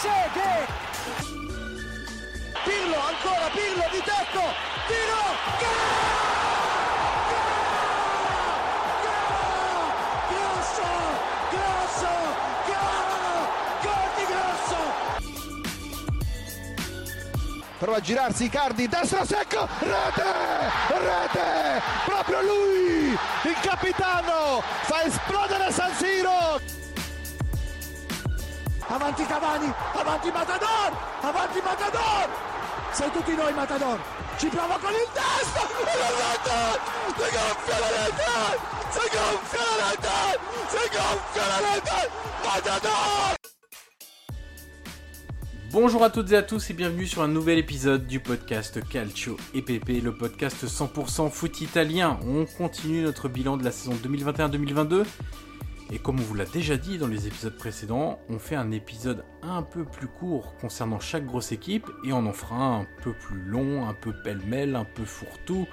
[0.00, 0.68] Trezeguet!
[2.62, 4.44] Pirlo, ancora Pirlo di tacco,
[4.86, 5.22] tiro,
[10.28, 10.88] Grosso,
[11.50, 12.12] grosso,
[13.82, 14.80] gol di grosso!
[17.78, 20.22] Prova a girarsi Icardi, destro secco, rete,
[20.90, 26.86] rete, proprio lui, il capitano, fa esplodere San Siro.
[28.90, 32.28] Avanti Cavani, avanti Matador, avanti Matador,
[32.90, 33.98] sei tutti noi Matador,
[34.38, 35.60] ci prova con il rete,
[37.12, 42.10] si gonfia la rete, si gonfia la rete, si gonfia la rete,
[42.42, 43.34] Matador.
[45.70, 49.36] Bonjour à toutes et à tous et bienvenue sur un nouvel épisode du podcast Calcio
[49.54, 52.18] EPP, le podcast 100% foot italien.
[52.26, 55.04] On continue notre bilan de la saison 2021-2022
[55.90, 59.24] et comme on vous l'a déjà dit dans les épisodes précédents, on fait un épisode
[59.42, 63.40] un peu plus court concernant chaque grosse équipe et on en fera un peu plus
[63.40, 65.66] long, un peu pêle-mêle, un peu fourre-tout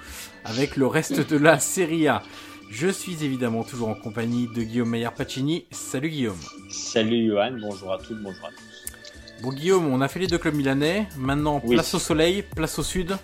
[0.46, 2.24] avec le reste de la Serie A.
[2.72, 5.66] Je suis évidemment toujours en compagnie de Guillaume Meyer-Pacini.
[5.72, 6.40] Salut Guillaume.
[6.72, 9.44] Salut Johan, bonjour à toutes, bonjour à tous.
[9.44, 11.08] Bon Guillaume, on a fait les deux clubs milanais.
[11.18, 11.76] Maintenant, Oui.
[11.76, 13.18] place au soleil, place au sud,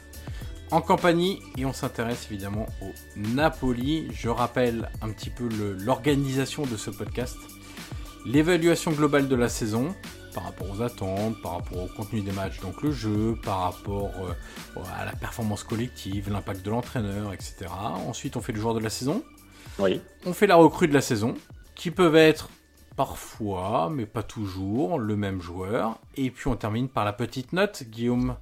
[0.72, 4.08] en Campanie, et on s'intéresse évidemment au Napoli.
[4.14, 5.50] Je rappelle un petit peu
[5.84, 7.38] l'organisation de ce podcast.
[8.26, 9.94] L'évaluation globale de la saison,
[10.34, 14.12] par rapport aux attentes, par rapport au contenu des matchs, donc le jeu, par rapport
[14.22, 17.66] euh, à la performance collective, l'impact de l'entraîneur, etc.
[18.08, 19.24] Ensuite, on fait le joueur de la saison.
[19.80, 21.36] Oui, On fait la recrue de la saison,
[21.76, 22.50] qui peuvent être
[22.96, 25.98] parfois, mais pas toujours, le même joueur.
[26.16, 28.36] Et puis on termine par la petite note, Guillaume.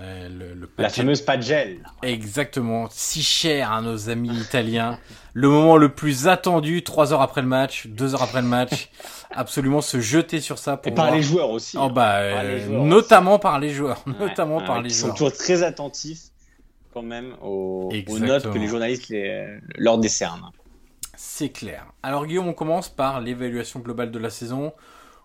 [0.00, 1.78] Euh, le, le la fameuse gel.
[2.02, 4.98] Exactement, si cher à nos amis italiens.
[5.34, 8.90] Le moment le plus attendu, trois heures après le match, deux heures après le match.
[9.30, 11.76] Absolument se jeter sur ça pour Et par voir- les joueurs aussi.
[11.80, 14.90] Oh bah, Par les euh, joueurs notamment par les joueurs, Ouais, notamment ouais, par les
[14.90, 15.14] sont joueurs.
[15.16, 16.22] toujours très attentifs
[16.92, 17.90] quand même aux,
[18.20, 20.50] notes que les journalistes les- leur décernent.
[21.16, 21.86] C'est clair.
[22.02, 24.72] Alors Guillaume, on commence par l'évaluation globale de la saison.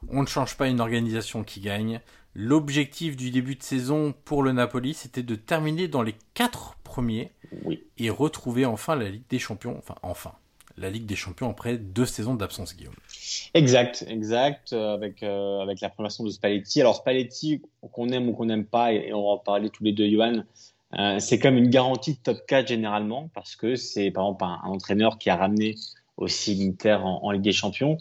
[0.09, 1.99] On ne change pas une organisation qui gagne.
[2.35, 7.31] L'objectif du début de saison pour le Napoli, c'était de terminer dans les quatre premiers
[7.65, 7.83] Oui.
[7.97, 9.75] et retrouver enfin la Ligue des Champions.
[9.77, 10.33] Enfin, enfin,
[10.77, 12.93] la Ligue des Champions après deux saisons d'absence, Guillaume.
[13.53, 16.79] Exact, exact, euh, avec, euh, avec la formation de Spalletti.
[16.81, 17.61] Alors Spalletti,
[17.91, 20.07] qu'on aime ou qu'on n'aime pas, et, et on va en parler tous les deux,
[20.09, 20.43] Johan,
[20.97, 24.59] euh, c'est comme une garantie de top 4 généralement, parce que c'est par exemple un,
[24.63, 25.75] un entraîneur qui a ramené
[26.17, 27.97] aussi l'Inter en, en Ligue des Champions.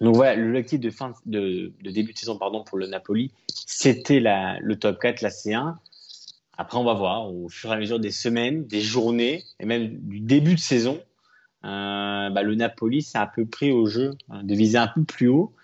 [0.00, 0.90] Donc voilà, l'objectif de,
[1.26, 5.76] de, début de saison pardon, pour le Napoli, c'était le top 4, la C1.
[6.56, 9.96] Après, on va voir au fur et à mesure des semaines, des journées et même
[9.96, 11.00] du début de saison.
[11.64, 15.04] Euh, bah, le Napoli s'est un peu pris au jeu hein, de viser un peu
[15.04, 15.54] plus haut.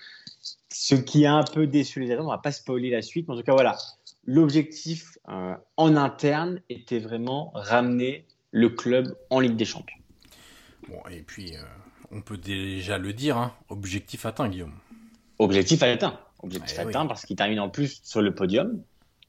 [0.70, 2.26] Ce qui a un peu déçu les attentes.
[2.26, 3.28] On va pas spoiler la suite.
[3.28, 3.76] Mais en tout cas, voilà.
[4.24, 10.00] L'objectif euh, en interne était vraiment ramener le club en Ligue des Champions.
[10.88, 11.62] Bon, et puis, euh,
[12.10, 14.74] on peut déjà le dire, hein, objectif atteint, Guillaume.
[15.38, 16.18] Objectif atteint.
[16.42, 18.82] Objectif eh atteint parce qu'il termine en plus sur le podium.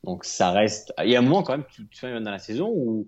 [0.04, 0.94] Donc ça reste.
[1.04, 3.08] Il y a un moment quand même, tu, tu dans la saison où,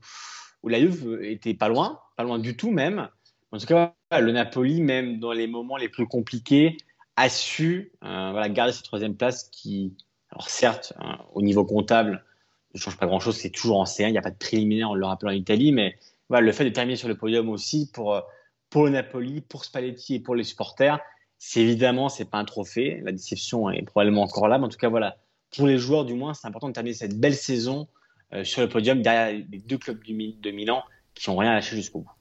[0.64, 3.10] où la Juve était pas loin, pas loin du tout même.
[3.52, 6.78] En tout cas, le Napoli, même dans les moments les plus compliqués,
[7.16, 9.96] a su euh, voilà, garder cette troisième place qui,
[10.32, 12.24] alors certes, hein, au niveau comptable,
[12.74, 14.94] ne change pas grand-chose, c'est toujours en C1, il n'y a pas de préliminaire, on
[14.94, 15.98] le rappelle en Italie, mais
[16.30, 18.22] voilà, le fait de terminer sur le podium aussi pour, euh,
[18.70, 21.00] pour Napoli, pour Spalletti et pour les supporters,
[21.38, 24.78] c'est évidemment, c'est pas un trophée, la déception est probablement encore là, mais en tout
[24.78, 25.18] cas, voilà,
[25.56, 27.88] pour les joueurs du moins, c'est important de terminer cette belle saison
[28.34, 30.84] euh, sur le podium derrière les deux clubs du, de Milan
[31.16, 32.12] qui n'ont rien lâché jusqu'au bout.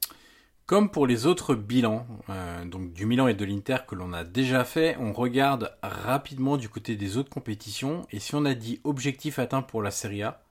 [0.65, 4.23] Comme pour les autres bilans, euh, donc du Milan et de l'Inter que l'on a
[4.23, 8.05] déjà fait, on regarde rapidement du côté des autres compétitions.
[8.11, 10.43] Et si on a dit objectif atteint pour la Serie A,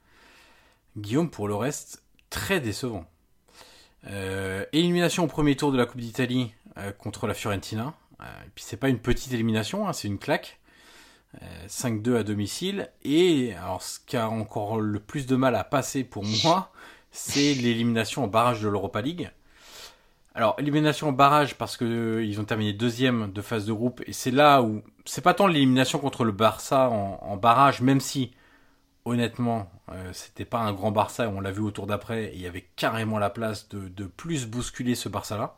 [0.97, 3.07] Guillaume pour le reste, très décevant.
[4.09, 7.95] Euh, élimination au premier tour de la Coupe d'Italie euh, contre la Fiorentina.
[8.21, 10.61] et puis c'est pas une petite élimination, hein, c'est une claque.
[11.69, 12.91] 5-2 à domicile.
[13.05, 16.73] Et alors ce qui a encore le plus de mal à passer pour moi,
[17.11, 19.31] c'est l'élimination en barrage de l'Europa League.
[20.39, 24.03] Alors, élimination en barrage parce que euh, ils ont terminé deuxième de phase de groupe
[24.07, 28.31] et c'est là où c'est pas tant l'élimination contre le Barça en, barrage, même si
[29.09, 32.41] honnêtement euh, c'était pas un grand Barça, on l'a vu au tour d'après, et il
[32.41, 35.57] y avait carrément la place de, plus bousculer ce Barça-là.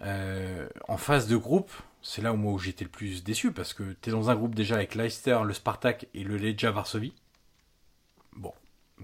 [0.00, 1.70] Euh, en phase de groupe,
[2.00, 4.34] c'est là où moi où j'étais le plus déçu parce que tu es dans un
[4.34, 7.14] groupe déjà avec Leicester, le Spartak et le Legia Varsovie.
[8.34, 8.52] Bon,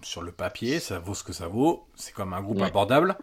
[0.03, 3.17] sur le papier, ça vaut ce que ça vaut, c'est comme un groupe abordable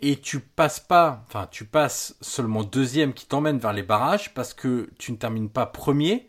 [0.00, 4.52] et tu passes pas, enfin tu passes seulement deuxième qui t'emmène vers les barrages parce
[4.52, 6.28] que tu ne termines pas premier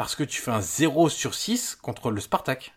[0.00, 2.72] parce que tu fais un 0 sur 6 contre le Spartak.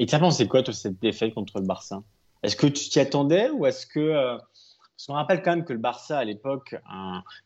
[0.00, 2.02] As pensé quoi toi cette défaite contre le Barça?
[2.42, 5.72] Est-ce que tu t'y attendais ou est-ce que euh, parce qu'on rappelle quand même que
[5.72, 6.74] le Barça à l'époque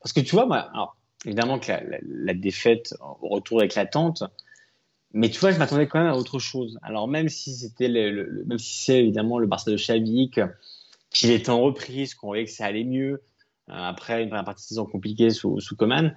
[0.01, 0.71] parce que tu vois moi
[1.27, 4.25] évidemment que la, défaite au retour éclatante
[5.13, 6.79] mais tu vois, je m'attendais quand même à autre chose.
[6.83, 10.31] Alors même si c'était même si c'est évidemment le Barça de Xavi,
[11.11, 13.23] qu'il était en reprise, qu'on voyait que ça allait mieux
[13.69, 16.17] euh, après une première partie de saison compliquée sous, sous Coman.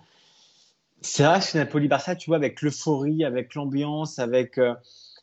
[1.01, 4.73] C'est vrai que Napoli-Barça, tu vois, avec l'euphorie, avec l'ambiance, avec, euh,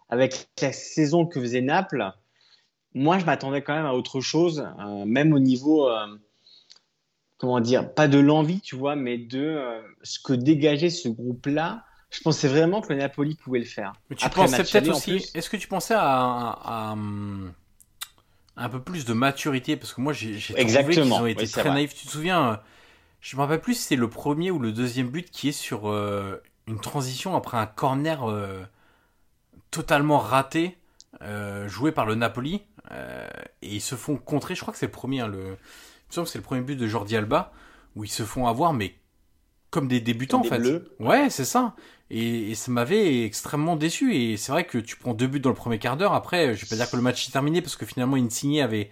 [0.08, 2.10] avec la saison que faisait Naples,
[2.94, 5.88] moi, je m'attendais quand même à autre chose, euh, même au niveau,
[7.36, 9.60] comment dire, pas de l'envie, tu vois, mais de
[10.02, 11.84] ce que dégageait ce groupe-là.
[12.10, 13.92] Je pensais vraiment que le Napoli pouvait le faire.
[14.08, 15.30] Mais tu pensais peut-être aussi.
[15.34, 16.96] Est-ce que tu pensais à, à,
[18.56, 19.76] un peu plus de maturité?
[19.76, 20.64] Parce que moi j'ai trouvé
[20.94, 21.94] qu'ils ont été très naïfs.
[21.94, 22.56] Tu te souviens, euh,
[23.20, 25.88] je me rappelle plus si c'est le premier ou le deuxième but qui est sur
[25.88, 28.62] euh, une transition après un corner euh,
[29.70, 30.78] totalement raté
[31.66, 32.62] joué par le Napoli
[32.92, 34.54] et ils se font contrer.
[34.54, 35.20] Je crois que c'est le premier.
[35.20, 37.52] Hein, le, il me semble que c'est le premier but de Jordi Alba
[37.96, 38.94] où ils se font avoir mais
[39.70, 40.62] comme des débutants en fait.
[40.98, 41.74] Ouais, c'est ça.
[42.10, 44.14] Et, ça m'avait extrêmement déçu.
[44.14, 46.14] Et c'est vrai que tu prends deux buts dans le premier quart d'heure.
[46.14, 48.90] Après, je vais pas dire que le match est terminé parce que finalement Insigne avait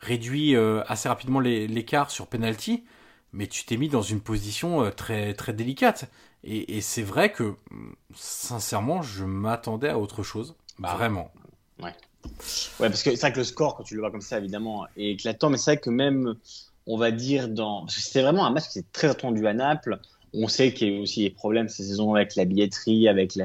[0.00, 2.84] réduit euh, assez rapidement l'écart sur penalty.
[3.32, 6.10] Mais tu t'es mis dans une position euh, très très délicate.
[6.42, 7.54] Et, c'est vrai que
[8.14, 10.54] sincèrement, je m'attendais à autre chose.
[10.78, 11.30] Bah, Vraiment.
[11.82, 11.94] Ouais.
[12.80, 14.86] Ouais, parce que c'est vrai que le score, quand tu le vois comme ça, évidemment,
[14.96, 15.50] est éclatant.
[15.50, 16.34] Mais c'est vrai que même,
[16.86, 17.86] on va dire, dans.
[17.88, 20.00] C'était vraiment un match qui est très attendu à Naples.
[20.32, 23.36] On sait qu'il y a eu aussi des problèmes ces saisons avec la billetterie, avec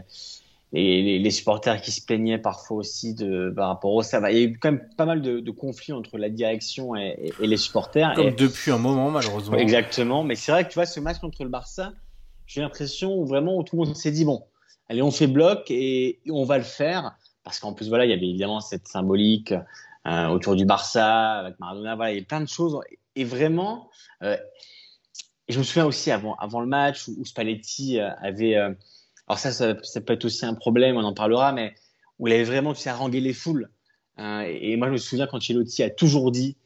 [0.81, 4.19] les, les, supporters qui se plaignaient parfois aussi de, par rapport au ça.
[4.31, 7.57] Il y a eu quand même pas mal de, conflits entre la direction et, les
[7.57, 8.13] supporters.
[8.15, 9.57] Comme depuis un moment, malheureusement.
[9.57, 10.23] Exactement.
[10.23, 11.93] Mais c'est vrai que tu vois, ce match contre le Barça,
[12.45, 14.43] j'ai l'impression vraiment où tout le monde s'est dit bon,
[14.89, 17.15] allez, on fait bloc et on va le faire.
[17.43, 19.53] Parce qu'en plus, voilà, il y avait évidemment cette symbolique
[20.07, 22.79] euh, autour du Barça, avec Maradona, voilà, il y a plein de choses.
[23.15, 23.89] Et vraiment,
[24.23, 24.35] euh,
[25.47, 28.57] et je me souviens aussi avant, avant le match où, Spalletti euh, avait.
[28.57, 28.73] Euh,
[29.27, 31.73] alors, ça, ça, peut être aussi un problème, on en parlera, mais
[32.19, 33.69] où il avait vraiment tu sais, harangué les foules.
[34.19, 36.57] Euh, et moi, je me souviens quand Chelotti a toujours dit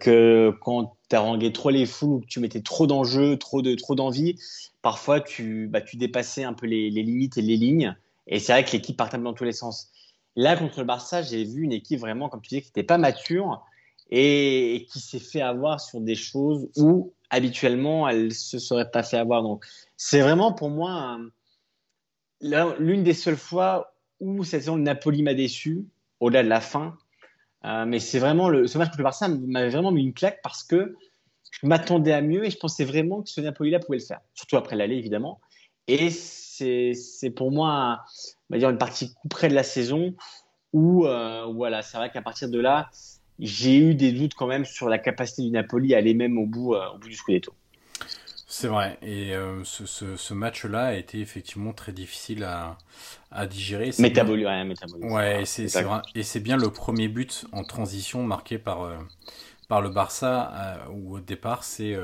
[0.00, 3.74] que quand tu haranguais trop les foules ou que tu mettais trop d'enjeux, trop de
[3.74, 4.36] trop d'envie,
[4.82, 7.94] parfois tu, bah, tu dépassais un peu les, limites et les lignes.
[8.26, 9.90] Et c'est vrai que l'équipe partait dans tous les sens.
[10.36, 12.98] Là, contre le Barça, j'ai vu une équipe vraiment, comme tu disais, qui n'était pas
[12.98, 13.64] mature
[14.10, 19.18] et, qui s'est fait avoir sur des choses où habituellement elle se serait pas fait
[19.18, 19.42] avoir.
[19.42, 19.64] Donc
[19.96, 21.18] c'est vraiment pour moi
[22.40, 25.86] l'une des seules fois où cette saison le Napoli m'a déçu
[26.20, 26.96] au-delà de la fin.
[27.64, 30.40] Euh, mais c'est vraiment le, ce match contre le Barça m'avait vraiment mis une claque
[30.42, 30.96] parce que
[31.50, 34.56] je m'attendais à mieux et je pensais vraiment que ce Napoli-là pouvait le faire, surtout
[34.56, 35.40] après l'aller évidemment.
[35.88, 38.00] Et c'est pour moi,
[38.48, 40.14] on va dire une partie près de la saison
[40.72, 42.90] où euh, voilà, c'est vrai qu'à partir de là,
[43.38, 46.46] j'ai eu des doutes quand même sur la capacité du Napoli à aller même au
[46.46, 47.52] bout, euh, au bout du Scudetto.
[48.52, 52.78] C'est vrai, et euh, ce, ce, ce match-là a été effectivement très difficile à,
[53.30, 53.92] à digérer.
[54.00, 55.08] Métabolique, ouais, métabolique.
[55.08, 55.68] Ouais, c'est
[56.16, 58.96] et c'est bien le premier but en transition marqué par, euh,
[59.68, 61.96] par le Barça, euh, où au départ c'est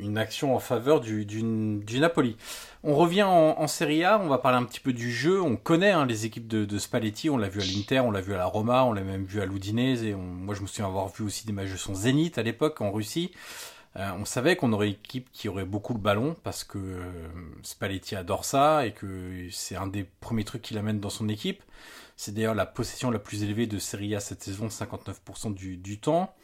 [0.00, 1.42] une action en faveur du, du,
[1.78, 2.36] du Napoli.
[2.82, 5.40] On revient en, en, Serie A, on va parler un petit peu du jeu.
[5.40, 8.20] On connaît hein, les équipes de, de Spalletti, on l'a vu à l'Inter, on l'a
[8.20, 10.86] vu à la Roma, on l'a même vu à l'Udinese, et moi je me souviens
[10.86, 13.30] avoir vu aussi des matchs de son Zénith à l'époque en Russie.
[13.96, 17.02] Euh, on savait qu'on aurait une équipe qui aurait beaucoup le ballon parce que euh,
[17.62, 21.62] Spalletti adore ça et que c'est un des premiers trucs qu'il amène dans son équipe.
[22.16, 25.98] C'est d'ailleurs la possession la plus élevée de Serie A cette saison, 59% du, du
[25.98, 26.34] temps.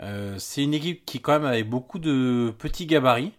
[0.00, 3.32] Euh, c'est une équipe qui quand même avait beaucoup de petits gabarits,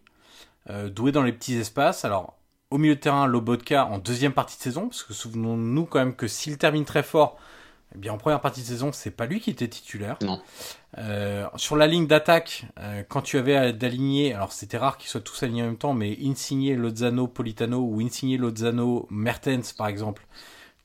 [0.70, 2.06] euh, doués dans les petits espaces.
[2.06, 2.38] Alors
[2.72, 6.16] au milieu de terrain, Lobotka en deuxième partie de saison, parce que souvenons-nous quand même
[6.16, 7.38] que s'il termine très fort,
[7.96, 10.18] eh bien, en première partie de saison, c'est pas lui qui était titulaire.
[10.22, 10.42] Non.
[10.98, 15.22] Euh, sur la ligne d'attaque, euh, quand tu avais d'aligner, alors c'était rare qu'ils soient
[15.22, 20.28] tous alignés en même temps, mais Insigne, Lozano, Politano ou Insigne, Lozano, Mertens par exemple,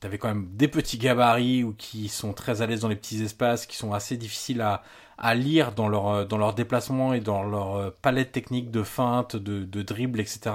[0.00, 2.96] tu avais quand même des petits gabarits ou qui sont très à l'aise dans les
[2.96, 4.84] petits espaces, qui sont assez difficiles à,
[5.18, 9.64] à lire dans leur, dans leur déplacement et dans leur palette technique de feinte, de,
[9.64, 10.52] de dribble, etc.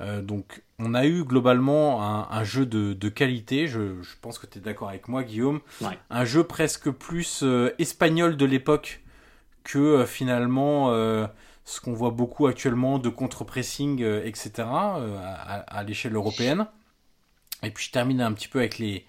[0.00, 4.38] Euh, donc on a eu globalement un, un jeu de, de, qualité, je, je pense
[4.38, 5.98] que tu es d'accord avec moi Guillaume, ouais.
[6.10, 9.02] un jeu presque plus euh, espagnol de l'époque
[9.62, 10.92] que euh, finalement
[11.66, 14.52] ce qu'on voit beaucoup actuellement de contre-pressing, etc.
[14.58, 16.66] à, à l'échelle européenne.
[17.62, 19.06] Et puis je termine un petit peu avec les,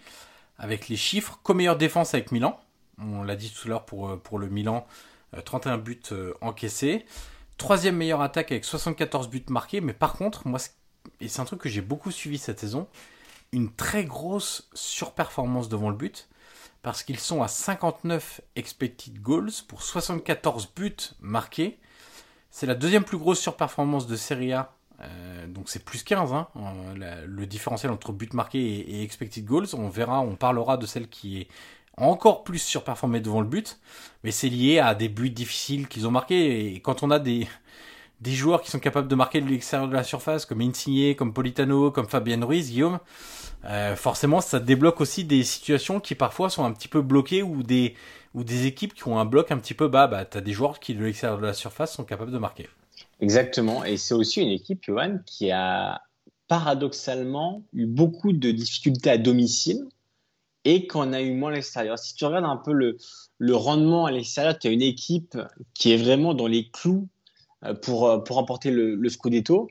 [0.58, 1.40] avec les chiffres.
[1.44, 2.58] Co-meilleure défense avec Milan,
[2.98, 4.88] on l'a dit tout à l'heure pour, pour le Milan,
[5.44, 6.00] 31 buts
[6.40, 7.06] encaissés.
[7.58, 10.60] Troisième meilleure attaque avec 74 buts marqués, mais par contre, moi,
[11.22, 12.88] et c'est un truc que j'ai beaucoup suivi cette saison,
[13.52, 16.28] une très grosse surperformance devant le but,
[16.82, 21.80] parce qu'ils sont à 59 expected goals pour 74 buts marqués.
[22.52, 26.48] C'est la deuxième plus grosse surperformance de Serie A, euh, donc c'est plus 15, hein,
[26.96, 29.68] le différentiel entre buts marqués et expected goals.
[29.74, 31.48] On verra, on parlera de celle qui est
[31.98, 33.80] encore plus surperformé devant le but,
[34.24, 36.74] mais c'est lié à des buts difficiles qu'ils ont marqués.
[36.74, 37.48] Et quand on a des,
[38.22, 41.34] des joueurs qui sont capables de marquer de l'extérieur de la surface, comme Insigne, comme
[41.34, 43.00] Politano, comme Fabien Ruiz, Guillaume,
[43.66, 47.64] euh, forcément ça débloque aussi des situations qui parfois sont un petit peu bloquées ou
[47.64, 47.96] des,
[48.34, 50.08] ou des équipes qui ont un bloc un petit peu bas.
[50.08, 52.68] Bah, tu des joueurs qui de l'extérieur de la surface sont capables de marquer.
[53.22, 56.02] Exactement, et c'est aussi une équipe, Johan, qui a
[56.48, 59.86] paradoxalement eu beaucoup de difficultés à domicile
[60.66, 61.98] et qu'on a eu moins à l'extérieur.
[61.98, 65.38] Si tu regardes un peu le, rendement à l'extérieur, tu as une équipe
[65.74, 67.08] qui est vraiment dans les clous
[67.64, 69.70] euh, pour, euh, pour remporter le, Scudetto.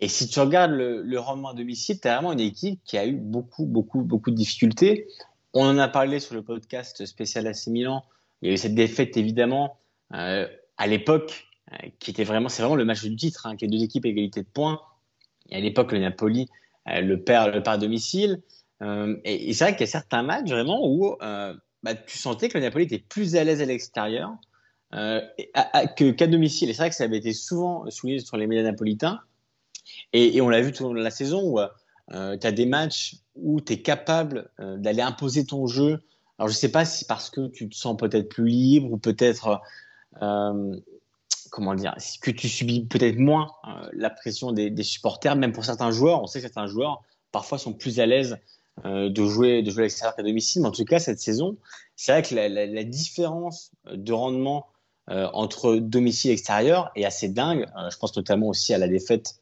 [0.00, 3.06] Et si tu regardes le, rendement à domicile, tu as vraiment une équipe qui a
[3.06, 5.06] eu beaucoup, beaucoup, beaucoup de difficultés.
[5.54, 8.04] On en a parlé sur le podcast spécial AC Milan.
[8.40, 9.78] Il y a eu cette défaite, évidemment,
[10.14, 11.46] euh, à l'époque,
[12.00, 14.08] qui était vraiment, c'est vraiment le match du titre, hein, avec les deux équipes à
[14.08, 14.80] égalité de points.
[15.48, 16.48] Et à l'époque, le Napoli
[16.86, 18.42] le perd, le perd à domicile.
[18.82, 22.48] Euh, et, c'est vrai qu'il y a certains matchs vraiment où euh, bah, tu sentais
[22.48, 24.32] que le Napoli était plus à l'aise à l'extérieur
[24.94, 25.20] euh,
[25.54, 26.68] qu'à qu domicile.
[26.70, 29.20] Et c'est vrai que ça avait été souvent souligné sur les médias napolitains.
[30.12, 32.66] Et, on l'a vu tout au long de la saison où euh, tu as des
[32.66, 36.02] matchs où tu es capable d'aller imposer ton jeu.
[36.38, 39.60] Alors je sais pas si parce que tu te sens peut-être plus libre ou peut-être
[41.50, 43.50] comment dire, que tu subis peut-être moins
[43.92, 46.22] la pression des, supporters, même pour certains joueurs.
[46.22, 48.38] On sait que certains joueurs parfois sont plus à l'aise
[48.86, 50.62] euh, de jouer de jouer à l'extérieur qu'à domicile.
[50.62, 51.56] Mais en tout cas, cette saison,
[51.94, 54.66] c'est vrai que la, différence de rendement
[55.10, 57.66] euh, entre domicile et extérieur est assez dingue.
[57.76, 59.36] Euh, je pense notamment aussi à la défaite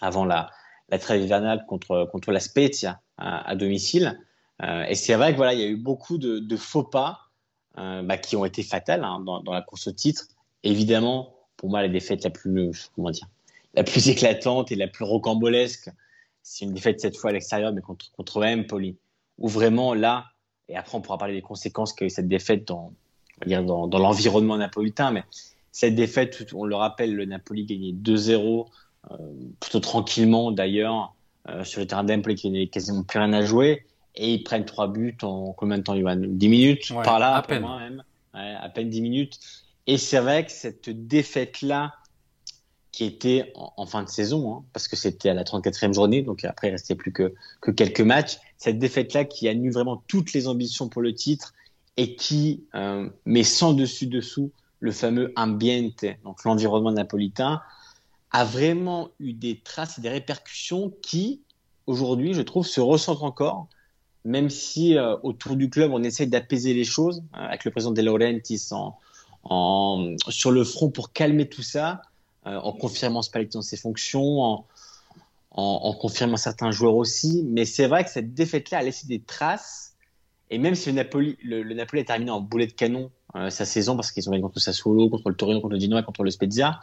[0.00, 0.50] avant la,
[0.90, 4.20] la trêve hivernale contre, contre la Spezia à, domicile.
[4.88, 7.30] Et c'est vrai que voilà, il y a eu beaucoup de, faux pas
[7.76, 10.28] bah, qui ont été fatals hein, dans, dans la course au titre.
[10.62, 13.26] Évidemment, pour moi, la défaite la plus, comment dire,
[13.74, 15.90] la plus éclatante et la plus rocambolesque,
[16.42, 18.96] c'est une défaite cette fois à l'extérieur, mais contre, contre Empoli,
[19.38, 20.26] où vraiment là,
[20.68, 22.92] et après on pourra parler des conséquences qu'a eu cette défaite dans,
[23.46, 25.24] dans, dans l'environnement napolitain, mais
[25.72, 28.66] cette défaite, on le rappelle, le Napoli gagnait 2-0,
[29.10, 29.16] euh,
[29.60, 31.14] plutôt tranquillement d'ailleurs,
[31.48, 34.64] euh, sur le terrain d'Empoli qui n'avait quasiment plus rien à jouer, et ils prennent
[34.64, 36.16] trois buts en combien de temps, Johan?
[36.18, 36.90] 10 minutes?
[36.90, 37.62] Ouais, par là, à peine.
[37.62, 38.02] Moi, même.
[38.34, 39.38] à peine 10 minutes.
[39.86, 41.94] Et c'est vrai que cette défaite-là,
[42.92, 46.44] qui était en, fin de saison, hein, parce que c'était à la 34e journée, donc
[46.44, 50.48] après il restait plus que, que quelques matchs, cette défaite-là qui annule vraiment toutes les
[50.48, 51.54] ambitions pour le titre
[51.96, 57.60] et qui euh, met sans dessus-dessous le fameux ambiente, donc l'environnement napolitain,
[58.30, 61.40] a vraiment eu des traces et des répercussions qui,
[61.86, 63.66] aujourd'hui, je trouve, se ressentent encore,
[64.24, 67.92] même si euh, autour du club, on essaie d'apaiser les choses, euh, avec le président
[67.92, 68.98] De Laurentiis en,
[69.44, 72.02] en, sur le front pour calmer tout ça,
[72.44, 74.64] en confirmant Spalletti dans ses fonctions,
[75.50, 77.44] en, confirmant certains joueurs aussi.
[77.48, 79.94] Mais c'est vrai que cette défaite-là a laissé des traces.
[80.50, 83.10] Et même si le Napoli, le, Napoli a terminé en boulet de canon
[83.50, 86.24] sa saison, parce qu'ils ont gagné contre Sassuolo, contre le Torino, contre le Genoa, contre
[86.24, 86.80] le Spezia,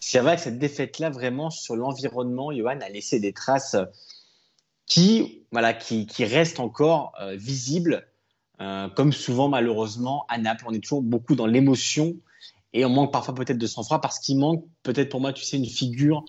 [0.00, 3.76] c'est vrai que cette défaite-là, vraiment, sur l'environnement, Johan a laissé des traces
[4.86, 8.08] qui, voilà, qui, restent encore euh, visibles,
[8.60, 10.64] euh, comme souvent, malheureusement, à Naples.
[10.66, 12.16] On est toujours beaucoup dans l'émotion
[12.72, 15.56] et on manque parfois peut-être de sang-froid parce qu'il manque peut-être pour moi, tu sais,
[15.56, 16.24] une figure,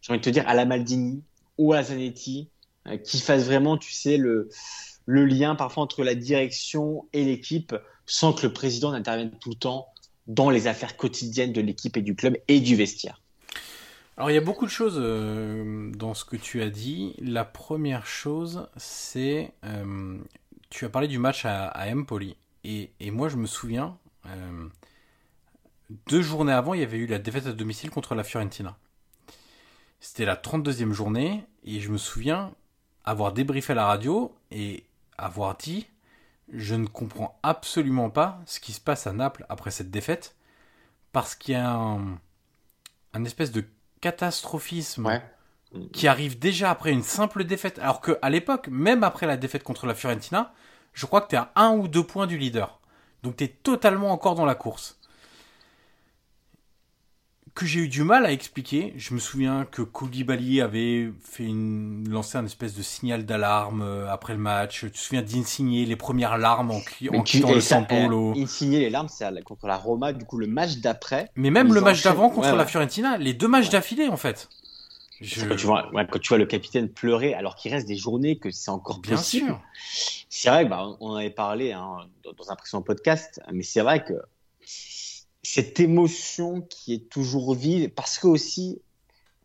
[0.00, 1.22] j'ai envie de te dire, à la Maldini
[1.58, 2.48] ou à Zanetti,
[2.86, 4.48] euh, qui fasse vraiment, tu sais, le,
[5.06, 7.74] le lien parfois entre la direction et l'équipe
[8.06, 9.88] sans que le président n'intervienne tout le temps
[10.26, 13.20] dans les affaires quotidiennes de l'équipe et du club et du vestiaire.
[14.16, 17.14] Alors il y a beaucoup de choses euh, dans ce que tu as dit.
[17.18, 20.18] La première chose, c'est euh,
[20.68, 24.68] tu as parlé du match à, Empoli et, moi je me souviens euh,
[26.06, 28.76] deux journées avant, il y avait eu la défaite à domicile contre la Fiorentina.
[30.00, 32.52] C'était la 32e journée et je me souviens
[33.04, 34.84] avoir débriefé à la radio et
[35.18, 35.86] avoir dit
[36.52, 40.34] je ne comprends absolument pas ce qui se passe à Naples après cette défaite,
[41.12, 43.64] parce qu'il y a un, espèce de
[44.00, 45.20] catastrophisme
[45.92, 49.86] qui arrive déjà après une simple défaite, alors qu'à l'époque, même après la défaite contre
[49.86, 50.52] la Fiorentina,
[50.92, 52.80] je crois que tu es à un ou deux points du leader.
[53.22, 54.99] Donc tu es totalement encore dans la course
[57.60, 58.94] que j'ai eu du mal à expliquer.
[58.96, 64.10] Je me souviens que Koulibaly avait fait une, lancé un espèce de signal d'alarme euh,
[64.10, 64.80] après le match.
[64.80, 66.80] Tu te souviens d'Insigné, les premières larmes en,
[67.14, 68.32] en quittant le San Paulo?
[68.34, 71.28] Insigné, les larmes, c'est contre la Roma, du coup le match d'après.
[71.36, 74.48] Mais même le match d'avant contre la Fiorentina, les deux matchs d'affilée en fait.
[75.20, 78.50] Quand, tu vois, quand tu vois le capitaine pleurer alors qu'il reste des journées que
[78.50, 79.60] c'est encore Bien sûr.
[80.30, 84.02] C'est vrai, bah, on en avait parlé hein, dans un précédent podcast, mais c'est vrai
[84.02, 84.14] que
[85.42, 88.80] cette émotion qui est toujours vive, parce que aussi,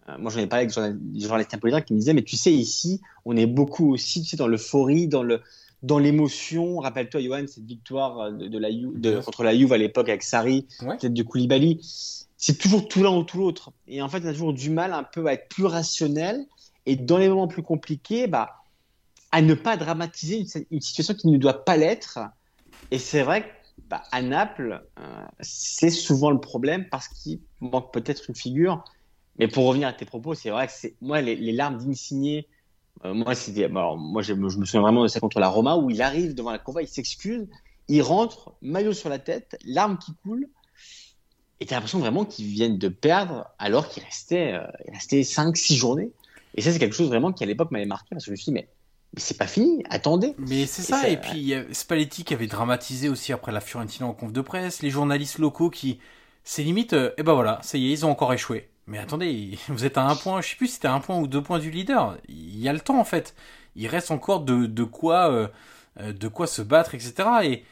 [0.09, 3.37] euh, moi j'en ai parlé avec napolitains qui me disaient, mais tu sais, ici, on
[3.37, 5.41] est beaucoup aussi tu sais, dans l'euphorie, dans le
[5.83, 6.79] dans l'émotion.
[6.79, 10.67] Rappelle-toi, Johan, cette victoire euh, de, la de, contre la Juve à l'époque avec Sarri,
[10.79, 11.79] peut-être de Koulibaly.
[12.37, 13.71] C'est toujours tout l'un ou tout l'autre.
[13.87, 16.45] Et en fait, on a toujours du mal un peu à être plus rationnel.
[16.85, 18.63] Et dans les moments plus compliqués, bah,
[19.31, 22.19] à ne pas dramatiser une, une situation qui ne doit pas l'être.
[22.91, 23.47] Et c'est vrai que
[23.83, 28.83] bah, à Naples, euh, c'est souvent le problème parce qu'il manque peut-être une figure.
[29.37, 32.47] Mais pour revenir à tes propos, c'est vrai que c'est moi les, larmes d'insigné.
[33.03, 36.01] Euh, moi, c'était, moi, je, me souviens vraiment de ça contre la Roma où il
[36.01, 37.47] arrive devant la convoi, il s'excuse,
[37.87, 40.47] il rentre, maillot sur la tête, larmes qui coulent.
[41.59, 46.11] Et t'as l'impression vraiment qu'ils viennent de perdre alors qu'il restait, euh, restait 5-6 journées.
[46.55, 48.35] Et ça, c'est quelque chose vraiment qui à l'époque m'avait marqué parce que je me
[48.37, 48.69] suis dit, mais
[49.17, 50.35] c'est pas fini, attendez.
[50.37, 54.31] Mais c'est ça, et, puis Spalletti qui avait dramatisé aussi après la Fiorentina en conf
[54.31, 55.99] de presse, les journalistes locaux qui,
[56.45, 58.69] c'est limite, et euh, eh ben voilà, ça y est, ils ont encore échoué.
[58.87, 61.27] Mais attendez, vous êtes à un point, je sais plus si c'était un point ou
[61.27, 62.17] deux points du leader.
[62.29, 63.35] Il y a le temps en fait.
[63.75, 67.13] Il reste encore de, de quoi, euh, de quoi se battre, etc.
[67.43, 67.63] Et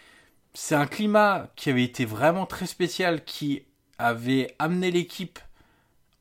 [0.53, 3.63] c'est un climat qui avait été vraiment très spécial, qui
[3.99, 5.39] avait amené l'équipe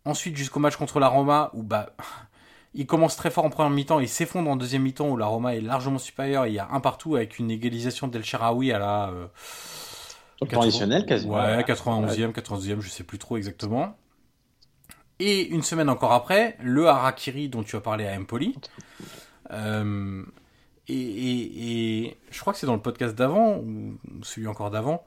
[0.05, 1.95] ensuite jusqu'au match contre la Roma, où bah
[2.75, 5.55] il commence très fort en première mi-temps, il s'effondre en deuxième mi-temps où la Roma
[5.55, 6.47] est largement supérieure.
[6.47, 9.11] Il y a un partout avec une égalisation d'El Sharawi à la.
[9.11, 9.27] Euh,
[10.51, 11.35] Traditionnel quasiment.
[11.35, 13.97] Ouais, 91e, 92e, je sais plus trop exactement.
[15.21, 18.57] Et une semaine encore après, le Harakiri dont tu as parlé à Empoli.
[19.53, 20.25] Euh,
[20.89, 25.05] et, je crois que c'est dans le podcast d'avant, ou celui encore d'avant,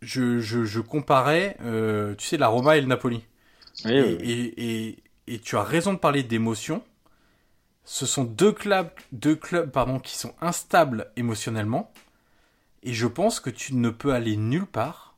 [0.00, 3.22] je, je, comparais, euh, tu sais, la Roma et le Napoli.
[3.84, 6.82] Oui, et, et tu as raison de parler d'émotion.
[7.84, 11.92] Ce sont deux clubs, deux clubs pardon, qui sont instables émotionnellement.
[12.82, 15.16] Et je pense que tu ne peux aller nulle part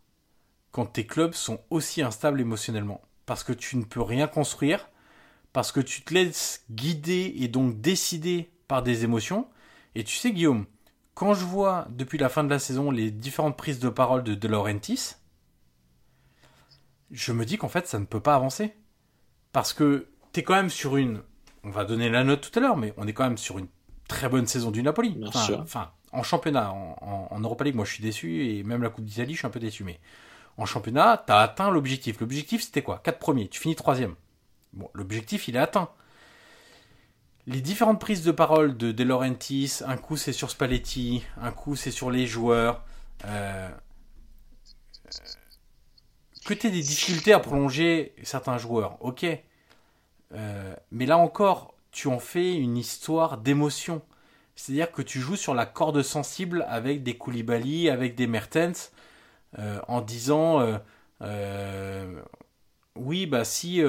[0.71, 3.01] quand tes clubs sont aussi instables émotionnellement.
[3.27, 4.89] Parce que tu ne peux rien construire,
[5.53, 9.49] parce que tu te laisses guider et donc décider par des émotions.
[9.95, 10.67] Et tu sais, Guillaume,
[11.15, 14.35] quand je vois depuis la fin de la saison les différentes prises de parole de
[14.35, 15.15] De Laurentiis,
[17.11, 18.75] je me dis qu'en fait ça ne peut pas avancer.
[19.55, 21.23] Parce que tu es quand même sur une.
[21.63, 23.69] On va donner la note tout à l'heure, mais on est quand même sur une
[24.09, 25.11] très bonne saison du Napoli.
[25.11, 25.61] Bien sûr.
[25.61, 29.33] enfin en championnat, en, Europa League, moi je suis déçu, et même la Coupe d'Italie,
[29.33, 29.99] je suis un peu déçu, mais
[30.59, 32.21] en championnat, tu as atteint l'objectif.
[32.21, 33.01] L'objectif, c'était quoi?
[33.03, 34.15] 4 premiers, tu finis troisième.
[34.73, 35.89] Bon, l'objectif, il est atteint.
[37.47, 41.77] Les différentes prises de parole de De Laurentiis, un coup c'est sur Spalletti, un coup
[41.77, 42.85] c'est sur les joueurs.
[43.25, 43.69] Euh,
[46.45, 49.27] que tu aies des difficultés à prolonger certains joueurs, ok.
[50.33, 54.03] Euh, mais là encore, tu en fais une histoire d'émotion.
[54.57, 58.93] C'est-à-dire que tu joues sur la corde sensible avec des Koulibaly, avec des Mertens,
[59.59, 60.79] euh, en disant
[62.97, 63.83] oui, bah si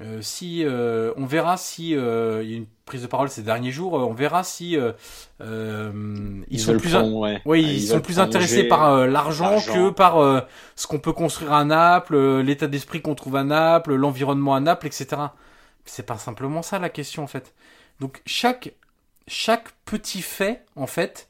[0.00, 4.14] euh, si euh, on verra si euh, il prise de parole ces derniers jours, on
[4.14, 4.78] verra si
[5.40, 6.94] ils, sont plus,
[7.44, 10.46] oui, ils, sont plus intéressés par l'argent que par
[10.76, 14.86] ce qu'on peut construire à Naples, l'état d'esprit qu'on trouve à Naples, l'environnement à Naples,
[14.86, 15.20] etc.
[15.84, 17.54] C'est pas simplement ça la question en fait.
[18.00, 18.72] Donc chaque
[19.28, 21.28] chaque petit fait en fait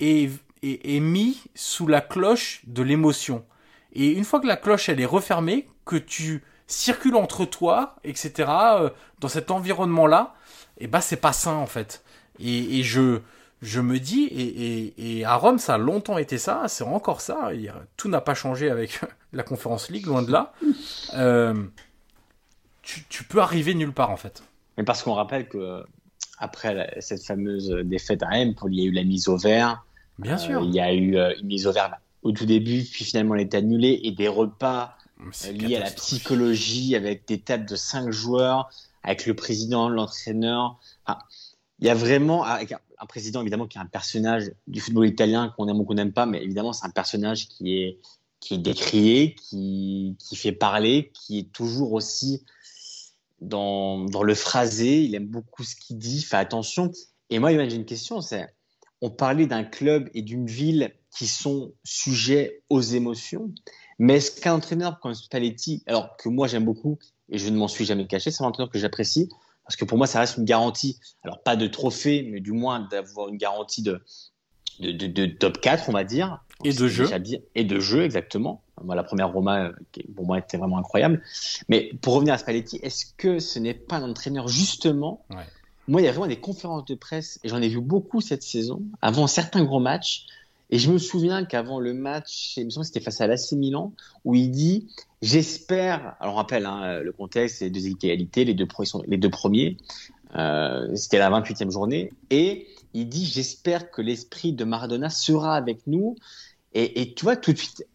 [0.00, 0.30] est,
[0.62, 3.44] est, est mis sous la cloche de l'émotion.
[3.92, 8.32] Et une fois que la cloche elle est refermée, que tu circule entre toi, etc.
[8.48, 10.34] Euh, dans cet environnement-là,
[10.78, 12.02] et eh bah ben, c'est pas sain en fait.
[12.40, 13.20] Et, je
[13.62, 17.50] je me dis et, et, à Rome ça a longtemps été ça, c'est encore ça.
[17.96, 19.00] tout n'a pas changé avec
[19.32, 20.52] la Conférence League, loin de là.
[21.14, 21.54] Euh,
[22.82, 24.42] tu, peux arriver nulle part en fait.
[24.76, 25.84] Mais parce qu'on rappelle que
[26.38, 29.84] après cette fameuse défaite à M, il y a eu la mise au vert.
[30.18, 30.62] Bien sûr.
[30.62, 33.54] il y a eu une mise au vert au tout début, puis finalement elle est
[33.54, 34.96] annulée et des repas
[35.52, 38.70] lié à la psychologie, avec des tables de cinq joueurs,
[39.04, 40.80] avec le président, l'entraîneur.
[41.78, 45.68] il y a vraiment un président évidemment qui est un personnage du football italien qu'on
[45.68, 48.00] aime ou qu'on n'aime pas, mais évidemment c'est un personnage qui est
[48.44, 52.44] qui est décrié, qui, qui fait parler, qui est toujours aussi
[53.40, 55.02] dans, dans le phrasé.
[55.02, 56.90] Il aime beaucoup ce qu'il dit, fait attention.
[57.30, 58.54] Et moi, j'ai une question, c'est
[59.00, 63.50] on parlait d'un club et d'une ville qui sont sujets aux émotions.
[63.98, 67.68] Mais est-ce qu'un entraîneur comme Spalletti, alors que moi j'aime beaucoup et je ne m'en
[67.68, 69.28] suis jamais caché, c'est un entraîneur que j'apprécie
[69.64, 72.80] parce que pour moi ça reste une garantie, alors pas de trophée, mais du moins
[72.80, 74.02] d'avoir une garantie de,
[74.80, 76.42] de, de, top 4, on va dire.
[76.64, 77.08] Et de jeu.
[77.54, 78.62] Et de jeu, exactement.
[78.82, 79.72] Moi, la première Roma, euh,
[80.14, 81.22] pour moi, était vraiment incroyable.
[81.68, 85.24] Mais pour revenir à Spalletti, est-ce que ce n'est pas un entraîneur, justement
[85.88, 88.42] Moi, il y a vraiment des conférences de presse, et j'en ai vu beaucoup cette
[88.42, 90.26] saison, avant certains gros matchs,
[90.70, 93.52] et je me souviens qu'avant le match, il me semble que c'était face à l'AC
[93.52, 93.92] Milan,
[94.24, 94.88] où il dit
[95.22, 96.16] J'espère.
[96.20, 98.66] Alors, on rappelle, hein, le contexte, c'est deux égalités, les deux,
[99.06, 99.76] les deux premiers.
[100.36, 102.12] Euh, c'était la 28e journée.
[102.30, 106.16] Et il dit J'espère que l'esprit de Maradona sera avec nous.
[106.72, 107.86] Et, et, tu vois, tout de suite,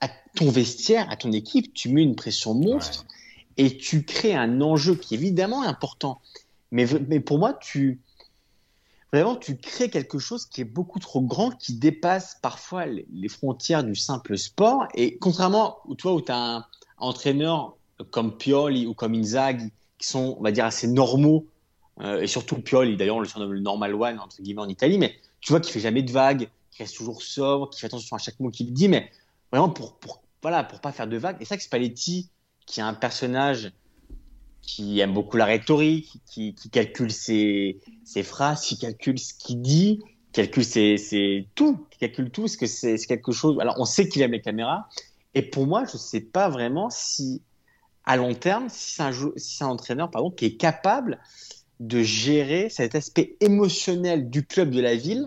[0.00, 3.06] à ton vestiaire, à ton équipe, tu mets une pression monstre
[3.56, 6.20] et tu crées un enjeu qui est évidemment important.
[6.72, 8.00] Mais, mais pour moi, tu
[9.14, 13.84] vraiment, tu crées quelque chose qui est beaucoup trop grand, qui dépasse parfois les frontières
[13.84, 14.88] du simple sport.
[14.94, 16.66] Et contrairement, toi, où tu as un
[16.98, 17.76] entraîneur
[18.10, 21.46] comme Pioli ou comme Inzaghi, qui sont, on va dire, assez normaux,
[22.00, 24.98] euh, et surtout Pioli, d'ailleurs, on le surnomme le normal one, entre guillemets, en Italie,
[24.98, 28.16] mais tu vois qu'il fait jamais de vagues, qu'il reste toujours sobre, qu'il fait attention
[28.16, 29.10] à chaque mot qu'il dit, mais
[29.52, 31.36] vraiment pour, pour, voilà, pour pas faire de vagues.
[31.40, 32.30] Et ça, que Spalletti,
[32.66, 33.72] qui est un personnage
[34.66, 40.02] qui aime beaucoup la rhétorique, qui, calcule ses, ses, phrases, qui calcule ce qu'il dit,
[40.32, 43.56] calcule ses, tout, qui calcule tout, parce que c'est quelque chose.
[43.60, 44.88] Alors, on sait qu'il aime les caméras,
[45.34, 47.42] et pour moi, je ne sais pas vraiment si,
[48.04, 48.96] à long terme, si
[49.36, 51.20] c'est un, entraîneur pardon, qui est capable
[51.80, 55.26] de gérer cet aspect émotionnel du club de la ville.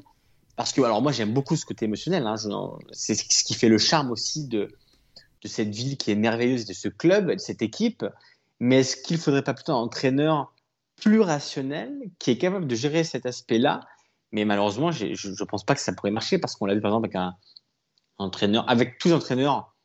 [0.55, 2.25] Parce que, alors moi, j'aime beaucoup ce côté émotionnel.
[2.25, 2.35] Hein,
[2.91, 4.69] c'est ce qui fait le charme aussi de
[5.45, 8.05] cette ville qui est merveilleuse, de ce club, de cette équipe.
[8.59, 10.53] Mais est-ce qu'il ne faudrait pas plutôt un entraîneur
[10.95, 13.81] plus rationnel qui est capable de gérer cet aspect-là?
[14.31, 16.91] Mais malheureusement, je ne pense pas que ça pourrait marcher parce qu'on l'a vu par
[16.91, 17.35] exemple avec un,
[18.17, 19.75] entraîneur, avec tous les entraîneurs,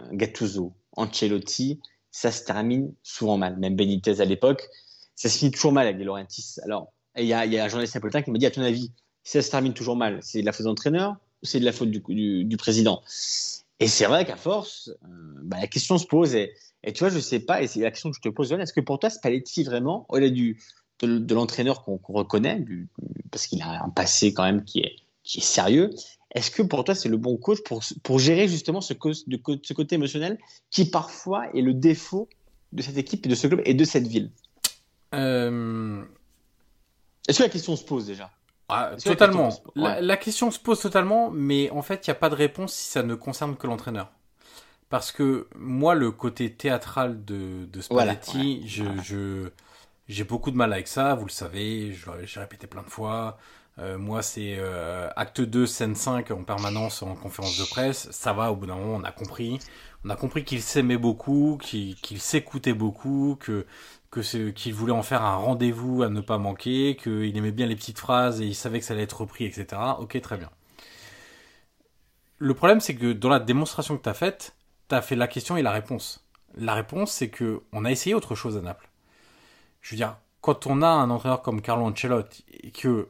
[0.00, 1.80] euh, Gattuso, Ancelotti,
[2.10, 3.56] ça se termine souvent mal.
[3.58, 4.68] Même Benitez à l'époque,
[5.14, 6.56] ça se finit toujours mal avec les Laurentis.
[6.64, 9.50] Alors, il y a, un journaliste napolitain qui m'a dit, à ton avis, ça se
[9.50, 12.56] termine toujours mal, c'est de la faute de l'entraîneur ou c'est de la faute du,
[12.56, 13.02] président?
[13.80, 15.08] Et c'est vrai qu'à force, euh,
[15.42, 16.34] bah, la question se pose.
[16.34, 16.52] Et,
[16.84, 18.72] et tu vois, je sais pas, et c'est la question que je te pose, est-ce
[18.72, 20.60] que pour toi, Spalletti vraiment, au-delà du,
[21.00, 22.64] de, l'entraîneur qu'on reconnaît,
[23.30, 25.90] parce qu'il a un passé quand même qui est, qui est sérieux,
[26.34, 29.72] est-ce que pour toi, c'est le bon coach pour, pour gérer justement ce, de, ce
[29.72, 30.38] côté émotionnel
[30.70, 32.28] qui parfois est le défaut
[32.72, 34.30] de cette équipe, de ce club et de cette ville?
[35.14, 36.04] Euh...
[37.26, 38.30] Est-ce que la question se pose déjà?
[38.70, 39.50] Ah, totalement.
[39.74, 42.88] la, question se pose totalement, mais en fait, il n'y a pas de réponse si
[42.88, 44.10] ça ne concerne que l'entraîneur
[44.90, 49.48] parce que moi, le côté théâtral de, de Spalletti, je,
[50.08, 53.38] j'ai beaucoup de mal avec ça, vous le savez, j'ai répété plein de fois.
[53.78, 58.10] Euh, moi, c'est euh, acte 2, scène 5 en permanence en conférence de presse.
[58.10, 59.60] Ça va, au bout d'un moment, on a compris.
[60.04, 63.66] On a compris qu'il s'aimait beaucoup, qu'il s'écoutait beaucoup, que
[64.10, 67.98] qu'il voulait en faire un rendez-vous à ne pas manquer, qu'il aimait bien les petites
[67.98, 69.80] phrases et il savait que ça allait être repris, etc.
[69.98, 70.50] Ok, très bien.
[72.38, 74.56] Le problème, c'est que dans la démonstration que tu as faite,
[74.88, 76.24] tu as fait la question et la réponse.
[76.56, 78.88] La réponse, c'est que on a essayé autre chose à Naples.
[79.80, 83.08] Je veux dire, quand on a un entraîneur comme Carlo Ancelotti et que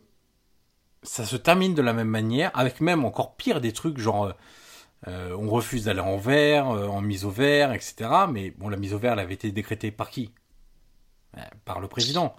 [1.03, 4.35] ça se termine de la même manière, avec même encore pire des trucs genre
[5.09, 8.11] euh, on refuse d'aller en vert, euh, en mise au vert, etc.
[8.31, 10.31] Mais bon, la mise au vert, elle avait été décrétée par qui?
[11.65, 12.35] Par le président.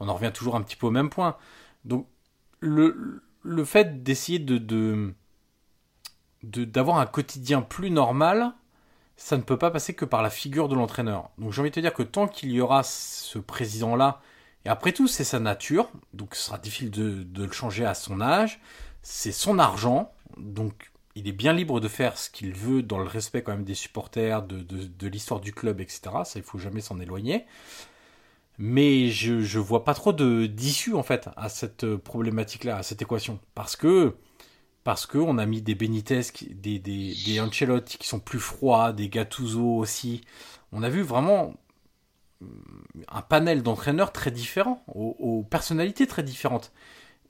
[0.00, 1.36] On en revient toujours un petit peu au même point.
[1.84, 2.06] Donc
[2.60, 5.14] le, le fait d'essayer de, de
[6.42, 8.52] d'avoir un quotidien plus normal,
[9.16, 11.30] ça ne peut pas passer que par la figure de l'entraîneur.
[11.38, 14.20] Donc j'ai envie de te dire que tant qu'il y aura ce président-là,
[14.64, 18.20] et après tout c'est sa nature, donc ce sera difficile de, le changer à son
[18.20, 18.60] âge,
[19.02, 23.08] c'est son argent, donc il est bien libre de faire ce qu'il veut dans le
[23.08, 26.00] respect quand même des supporters, de, de, l'histoire du club, etc.
[26.24, 27.44] Ça, il faut jamais s'en éloigner.
[28.58, 33.38] Mais je ne vois pas trop d'issue en fait à cette problématique-là, à cette équation.
[33.54, 34.14] Parce que
[34.88, 39.10] parce qu'on a mis des Benitez, des, des, des Ancelotti qui sont plus froids, des
[39.10, 40.22] Gattuso aussi.
[40.72, 41.52] On a vu vraiment
[42.42, 42.46] euh,
[43.08, 46.72] un panel d'entraîneurs très différents, aux, personnalités très différentes.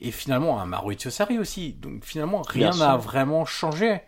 [0.01, 1.73] Et finalement, un Maurizio Sarri aussi.
[1.73, 4.03] Donc finalement, rien n'a vraiment changé.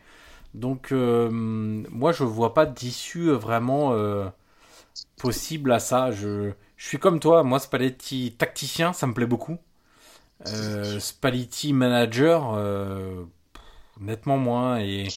[0.54, 4.28] Donc euh, moi, je vois pas d'issue vraiment euh,
[5.16, 6.12] possible à ça.
[6.12, 9.58] Je, je suis comme toi, moi, Spalletti tacticien, ça me plaît beaucoup.
[10.48, 13.24] Euh, Spalletti manager, euh,
[14.00, 15.08] nettement moins et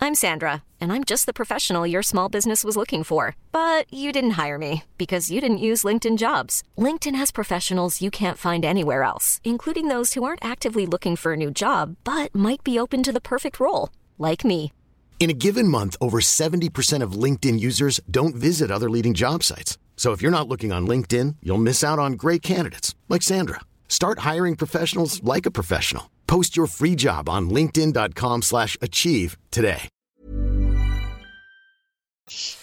[0.00, 4.12] I'm Sandra and I'm just the professional your small business was looking for, but you
[4.12, 6.62] didn't hire me because you didn't use LinkedIn Jobs.
[6.78, 11.32] LinkedIn has professionals you can't find anywhere else, including those who aren't actively looking for
[11.32, 14.70] a new job but might be open to the perfect role, like me.
[15.18, 19.76] In a given month, over 70% of LinkedIn users don't visit other leading job sites.
[19.96, 23.60] So if you're not looking on LinkedIn, you'll miss out on great candidates like Sandra.
[23.88, 26.12] Start hiring professionals like a professional.
[26.28, 28.42] Post your free job on linkedin.com
[28.82, 29.88] achieve today.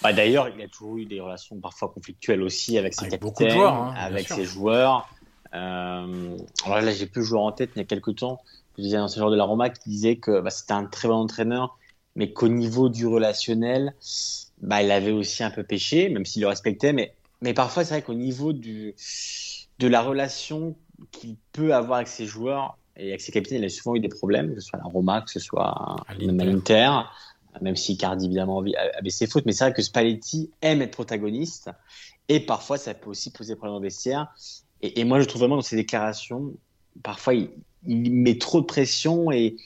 [0.02, 3.74] Bah, D'ailleurs, il a toujours eu des relations parfois conflictuelles aussi avec ses capitaines, joueurs,
[3.74, 5.10] hein, avec ses joueurs.
[5.54, 8.42] Euh, alors là, j'ai plus de joueurs en tête, il y a quelques temps,
[8.78, 11.16] je disais un joueur de la Roma qui disait que bah, c'était un très bon
[11.16, 11.78] entraîneur,
[12.15, 13.93] mais qu'au niveau du relationnel,
[14.62, 16.93] bah, il avait aussi un peu péché, même s'il le respectait.
[16.93, 18.95] Mais, mais parfois, c'est vrai qu'au niveau du,
[19.80, 20.76] de la relation
[21.12, 24.10] qu'il peut avoir avec ses joueurs et avec ses capitaines, il a souvent eu des
[24.10, 25.69] problèmes, que ce soit à la Roma, que ce soit
[26.08, 26.89] à l'Inter,
[27.62, 28.63] même si Cardi évidemment
[28.97, 31.69] avait ses fautes, mais c'est vrai que Spalletti aime être protagoniste
[32.30, 34.34] et parfois ça peut aussi poser problème au vestiaire.
[34.82, 36.54] Et, moi je trouve vraiment dans ses déclarations,
[37.04, 37.49] parfois il,
[37.86, 39.58] met trop de pression et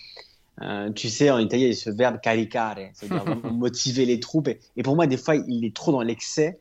[0.62, 4.48] euh, tu sais, en italien, il y a ce verbe caricare, c'est-à-dire motiver les troupes.
[4.48, 6.60] Et, et, pour moi, des fois, il est trop dans l'excès.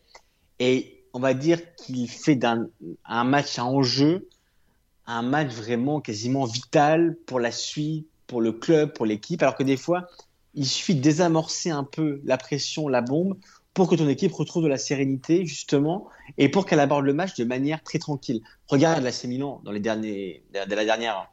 [0.58, 2.68] Et on va dire qu'il fait d'un
[3.06, 4.28] un match à enjeu
[5.06, 9.62] un match vraiment quasiment vital pour la suite, pour le club, pour l'équipe, alors que
[9.62, 10.08] des fois,
[10.54, 13.36] il suffit de désamorcer un peu la pression, la bombe,
[13.72, 17.34] pour que ton équipe retrouve de la sérénité, justement, et pour qu'elle aborde le match
[17.36, 18.40] de manière très tranquille.
[18.66, 21.30] Regarde la Milan dans les derniers, de la dernière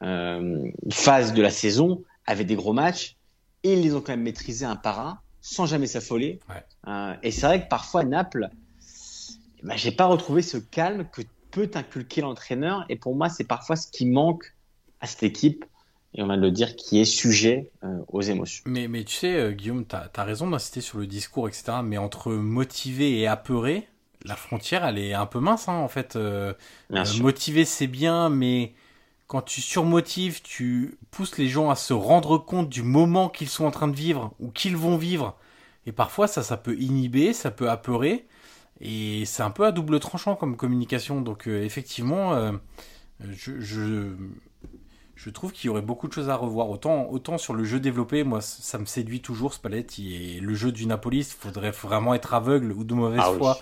[0.00, 3.16] phase de la saison, avec des gros matchs,
[3.62, 6.38] et ils les ont quand même maîtrisés un par un, sans jamais s'affoler.
[6.86, 8.48] Euh, et c'est vrai que parfois, Naples,
[9.62, 12.84] bah, j'ai pas retrouvé ce calme que peut inculquer l'entraîneur.
[12.88, 14.54] Et pour moi, c'est parfois ce qui manque
[15.00, 15.64] à cette équipe,
[16.14, 18.62] et on va le dire, qui est sujet euh, aux émotions.
[18.66, 21.78] Mais, mais tu sais, euh, Guillaume, tu as, raison d'insister sur le discours, etc.
[21.82, 23.88] Mais entre motivé et apeuré,
[24.24, 26.16] la frontière, elle est un peu mince, hein, en fait.
[26.16, 26.54] Euh,
[27.20, 28.72] motivé, c'est bien, mais
[29.26, 33.64] quand tu surmotives, tu pousses les gens à se rendre compte du moment qu'ils sont
[33.64, 35.36] en train de vivre ou qu'ils vont vivre.
[35.86, 38.26] Et parfois, ça, ça peut inhiber, ça peut apeurer.
[38.80, 41.20] Et c'est un peu à double tranchant comme communication.
[41.20, 42.52] Donc euh, effectivement, euh,
[43.20, 46.68] je, je, trouve qu'il y aurait beaucoup de choses à revoir.
[46.68, 50.14] Autant, autant sur le jeu développé, moi ça me séduit toujours Spalletti.
[50.14, 53.58] Et le jeu du Napoli, il faudrait vraiment être aveugle ou de mauvaise ah foi.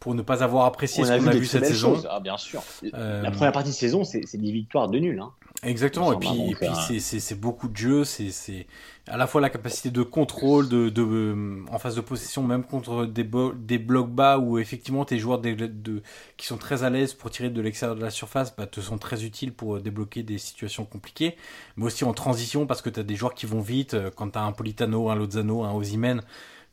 [0.00, 2.02] Pour ne pas avoir apprécié ce qu'on a vu cette saison.
[2.08, 2.62] Ah, bien sûr.
[2.94, 5.20] Euh, La première partie de saison, c'est des victoires de nul.
[5.20, 5.30] Hein.
[5.62, 8.66] Exactement, et puis, et puis c'est beaucoup de jeu, c'est
[9.08, 12.64] à la fois la capacité de contrôle, de, de euh, en phase de possession, même
[12.64, 16.02] contre des, des blocs bas où effectivement tes joueurs de, de,
[16.38, 18.96] qui sont très à l'aise pour tirer de l'extérieur de la surface bah, te sont
[18.96, 21.36] très utiles pour euh, débloquer des situations compliquées,
[21.76, 24.38] mais aussi en transition parce que tu as des joueurs qui vont vite, quand tu
[24.38, 26.22] as un Politano, un Lozano, un Osimen,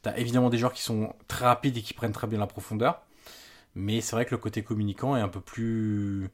[0.03, 2.47] tu as évidemment des joueurs qui sont très rapides et qui prennent très bien la
[2.47, 3.01] profondeur,
[3.77, 6.29] mais c'est vrai que le côté communicant est un peu plus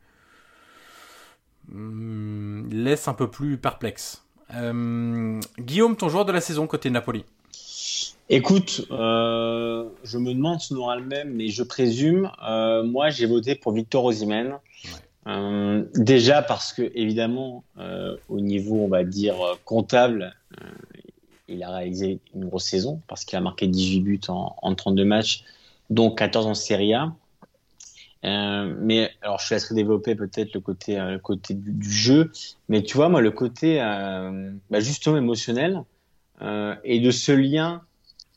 [1.72, 4.26] hum, laisse un peu plus perplexe.
[4.56, 7.26] Euh, Guillaume, ton joueur de la saison côté Napoli
[8.30, 12.32] Écoute, euh, je me demande si on aura le même, mais je présume.
[12.48, 14.58] Euh, moi, j'ai voté pour Victor Osimhen.
[15.96, 17.64] Déjà parce que, évidemment,
[18.30, 20.34] au niveau, on va dire, comptable,
[21.50, 25.04] il a réalisé une grosse saison parce qu'il a marqué 18 buts en, en 32
[25.04, 25.44] matchs,
[25.90, 27.14] dont 14 en Serie A.
[28.26, 31.92] Euh, mais alors, je te laisserai développer peut-être le côté, euh, le côté du, du,
[31.92, 32.32] jeu.
[32.70, 35.84] Mais tu vois, moi, le côté euh, bah, justement émotionnel
[36.84, 37.84] et de ce lien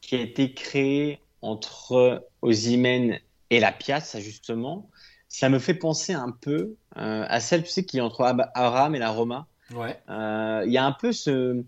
[0.01, 3.18] qui a été créé entre Ozymen
[3.51, 4.88] et la Piazza, justement,
[5.29, 8.22] ça me fait penser un peu à celle, tu sais, qui est entre
[8.55, 9.49] Aram et la Roma.
[9.75, 10.01] Ouais.
[10.09, 11.64] Il y a un peu ce,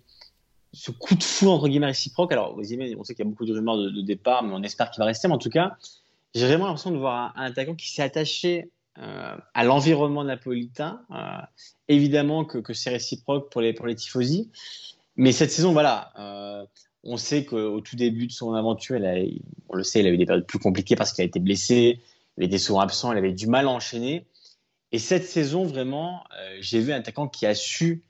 [0.72, 2.30] ce coup de fou entre guillemets réciproque.
[2.30, 4.62] Alors, Ozymen, on sait qu'il y a beaucoup de rumeurs de, de départ, mais on
[4.62, 5.26] espère qu'il va rester.
[5.26, 5.76] Mais en tout cas,
[6.34, 11.02] j'ai vraiment l'impression de voir un, attaquant qui s'est attaché euh, à l'environnement napolitain.
[11.10, 11.40] Euh,
[11.88, 14.50] évidemment que, c'est réciproque pour les, pour les tifosi.
[15.16, 16.66] Mais cette saison, voilà, euh,
[17.04, 19.00] on sait qu'au tout début de son aventure,
[19.68, 22.00] on le sait, il a eu des périodes plus compliquées parce qu'il a été blessé,
[22.36, 24.26] il était souvent absent, il avait du mal à enchaîner.
[24.92, 26.24] Et cette saison, vraiment,
[26.60, 28.04] j'ai vu un attaquant qui a su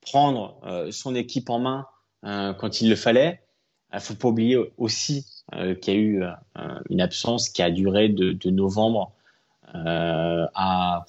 [0.00, 1.86] prendre son équipe en main
[2.22, 3.40] quand il le fallait.
[3.92, 5.24] Il faut pas oublier aussi
[5.54, 6.30] euh, qu'il y a eu euh,
[6.90, 9.12] une absence qui a duré de, de novembre
[9.74, 11.06] euh, à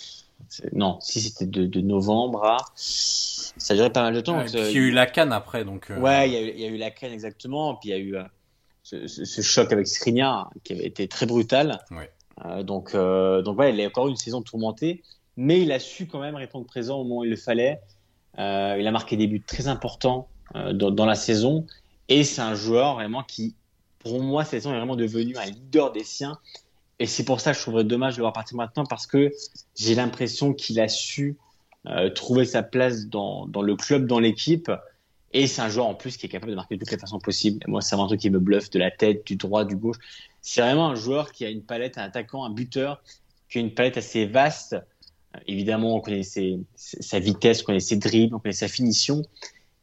[0.72, 4.39] non si c'était de, de, novembre à ça a duré pas mal de temps.
[4.39, 5.92] Puis il y a eu la canne après donc.
[5.92, 6.00] Euh...
[6.00, 7.76] Ouais, il y, a eu, il y, a eu la canne exactement.
[7.76, 8.24] Puis il y a eu euh,
[8.84, 11.80] ce, ce, ce, choc avec Skriniar qui avait été très brutal.
[11.92, 12.63] Ouais.
[12.63, 15.04] donc donc ouais, il a encore eu une saison tourmentée,
[15.36, 17.82] mais il a su quand même répondre présent au moment où il le fallait.
[18.38, 21.65] il a marqué des buts très importants dans, dans la saison
[22.10, 23.56] et c'est un joueur vraiment qui
[24.00, 26.39] pour moi, cette saison est vraiment devenu un leader des siens.
[27.00, 29.32] Et c'est pour ça que je trouverais dommage de le voir partir maintenant parce que
[29.78, 31.38] j'ai l'impression qu'il a su
[31.86, 34.72] euh, trouver sa place dans, le club, dans l'équipe.
[35.32, 37.19] Et c'est un joueur en plus qui est capable de marquer de toutes les façons
[37.19, 37.60] possibles.
[37.67, 39.98] Moi, c'est un truc qui me bluffe de la tête, du droit, du gauche.
[40.41, 43.02] C'est vraiment un joueur qui a une palette, un attaquant, un buteur,
[43.50, 44.76] qui a une palette assez vaste.
[45.45, 49.22] Évidemment, on connaît sa vitesse, on connaît ses dribbles, on connaît sa finition.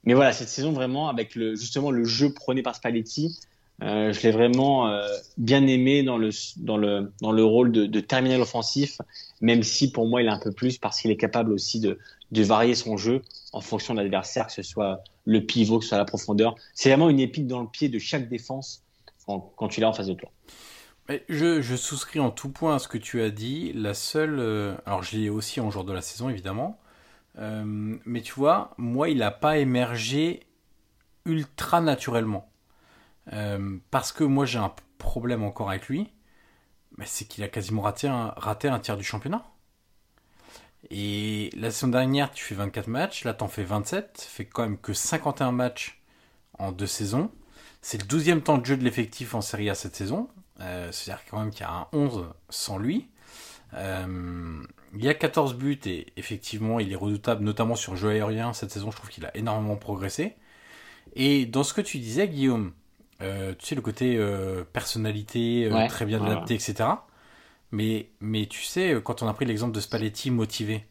[0.07, 3.39] Mais voilà, cette saison vraiment, avec justement le jeu prôné par Spalletti,
[3.83, 8.01] euh, je l'ai vraiment euh, bien aimé dans le, dans le, dans le rôle de,
[8.01, 9.01] terminal offensif,
[9.43, 11.99] même si pour moi il est un peu plus parce qu'il est capable aussi de,
[12.33, 15.91] de varier son jeu en fonction de l'adversaire, que ce soit le pivot, que ce
[15.91, 16.55] soit la profondeur.
[16.73, 18.83] C'est vraiment une épine dans le pied de chaque défense
[19.27, 20.31] quand, tu l'as en face de toi.
[21.29, 23.73] Je, je, souscris en tout point à ce que tu as dit.
[23.75, 26.79] La seule, euh, alors je l'ai aussi en jour de la saison évidemment,
[27.39, 30.47] euh, mais tu vois, moi il n'a pas émergé
[31.25, 32.51] ultra naturellement.
[33.33, 36.13] Euh, parce que moi j'ai un problème encore avec lui,
[37.05, 39.45] c'est qu'il a quasiment raté un, tiers du championnat.
[40.91, 44.79] Et la saison dernière, tu fais 24 matchs, là t'en fais 27, fait quand même
[44.79, 46.01] que 51 matchs
[46.59, 47.31] en deux saisons.
[47.83, 50.29] C'est le 12e temps de jeu de l'effectif en Serie A cette saison.
[50.61, 53.09] Euh, C'est-à-dire quand même qu'il y a un 11 sans lui.
[53.77, 54.63] Euh,
[54.95, 58.53] il y a 14 buts et effectivement il est redoutable, notamment sur jeu aérien.
[58.53, 60.37] Cette saison, je trouve qu'il a énormément progressé.
[61.15, 62.73] Et dans ce que tu disais, Guillaume,
[63.23, 66.89] euh, tu sais, le côté euh, personnalité, euh, ouais, très bien adapté, etc.
[67.73, 70.87] Mais, mais tu sais, quand on a pris l'exemple de Spalletti motivé,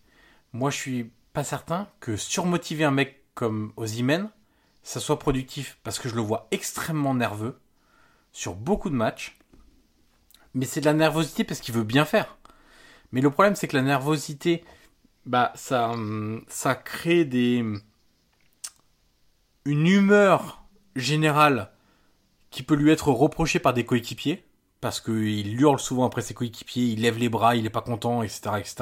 [0.54, 4.30] moi je suis pas certain que surmotiver un mec comme Ozymen,
[4.84, 7.60] ça soit productif, parce que je le vois extrêmement nerveux
[8.32, 9.38] sur beaucoup de matchs.
[10.54, 12.38] Mais c'est de la nervosité parce qu'il veut bien faire.
[13.16, 14.66] Mais le problème, c'est que la nervosité,
[15.26, 15.96] bah, ça,
[16.84, 17.64] crée des.
[19.64, 20.66] une humeur
[20.98, 21.72] générale
[22.52, 24.44] qui peut lui être reproché par des coéquipiers,
[24.82, 28.22] parce qu'il hurle souvent après ses coéquipiers, il lève les bras, il est pas content,
[28.22, 28.76] etc., etc.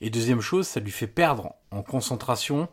[0.00, 2.68] Et deuxième chose, ça lui fait perdre en concentration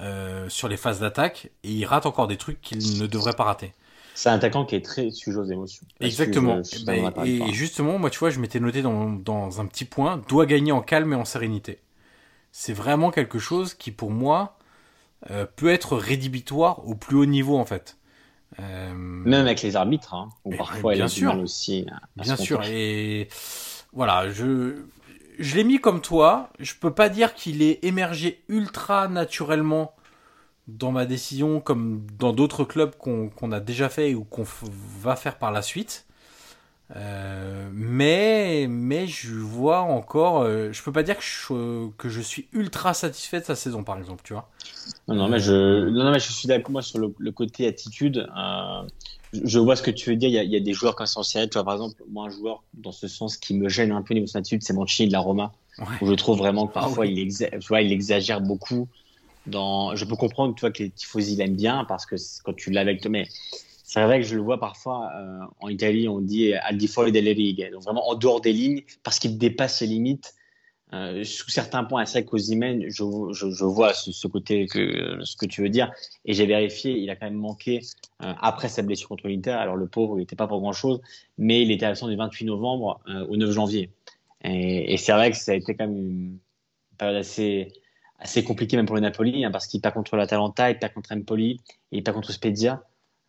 [0.00, 3.44] euh, sur les phases d'attaque, et il rate encore des trucs qu'il ne devrait pas
[3.44, 3.74] rater.
[4.16, 5.86] C'est un attaquant qui est très sujet aux émotions.
[6.00, 6.62] Exactement.
[6.62, 9.66] Je, je, et, ben, et justement, moi, tu vois, je m'étais noté dans, dans, un
[9.66, 11.80] petit point, doit gagner en calme et en sérénité.
[12.50, 14.56] C'est vraiment quelque chose qui, pour moi,
[15.30, 17.98] euh, peut être rédhibitoire au plus haut niveau, en fait.
[18.58, 18.94] Euh...
[18.94, 21.30] Même avec les arbitres, hein, où parfois bien il a sûr.
[21.32, 21.86] du mal aussi.
[22.16, 22.62] Bien sûr.
[22.64, 23.28] Et
[23.92, 24.76] voilà, je
[25.38, 26.48] je l'ai mis comme toi.
[26.58, 29.94] Je peux pas dire qu'il est émergé ultra naturellement
[30.68, 34.44] dans ma décision, comme dans d'autres clubs qu'on qu a déjà fait ou qu'on
[35.00, 36.06] va faire par la suite.
[36.94, 42.20] Euh, mais mais je vois encore euh, je peux pas dire que je, que je
[42.20, 44.48] suis ultra satisfait de sa saison par exemple tu vois
[45.08, 47.66] non non mais je non, non mais je suis d'accord moi sur le, le côté
[47.66, 48.82] attitude euh,
[49.32, 50.94] je vois ce que tu veux dire il y a, il y a des joueurs
[50.94, 53.54] quand c'est en série tu vois par exemple moi un joueur dans ce sens qui
[53.54, 55.50] me gêne un peu au niveau de son attitude c'est Mancini de la Roma
[56.00, 58.88] Où je trouve vraiment que parfois ah il, il exagère beaucoup.
[59.52, 62.80] Je peux comprendre tu vois, que les tifosi l'aiment bien parce que quand tu l'as
[62.80, 63.26] avec toi, mais
[63.86, 67.12] c'est vrai que je le vois parfois euh, en Italie, on dit al di fuori
[67.12, 70.34] delle righe, donc vraiment en dehors des lignes parce qu'il dépasse ses limites
[70.92, 72.04] euh, sous certains points.
[72.04, 75.92] C'est vrai qu'aux je, je, je, vois ce, côté que ce que tu veux dire
[76.24, 77.80] et j'ai vérifié, il a quand même manqué
[78.24, 79.52] euh, après sa blessure contre l'Inter.
[79.52, 81.00] Alors le pauvre, il n'était pas pour grand chose,
[81.38, 83.90] mais il était absent du 28 novembre au 9 janvier.
[84.42, 86.38] Et, et c'est vrai que ça a été quand même une
[86.98, 87.72] période assez
[88.18, 91.12] assez compliquée même pour le Napoli hein, parce qu'il perd contre l'Atalanta, il perd contre
[91.12, 91.60] Empoli,
[91.92, 92.82] et il perd contre Spezia.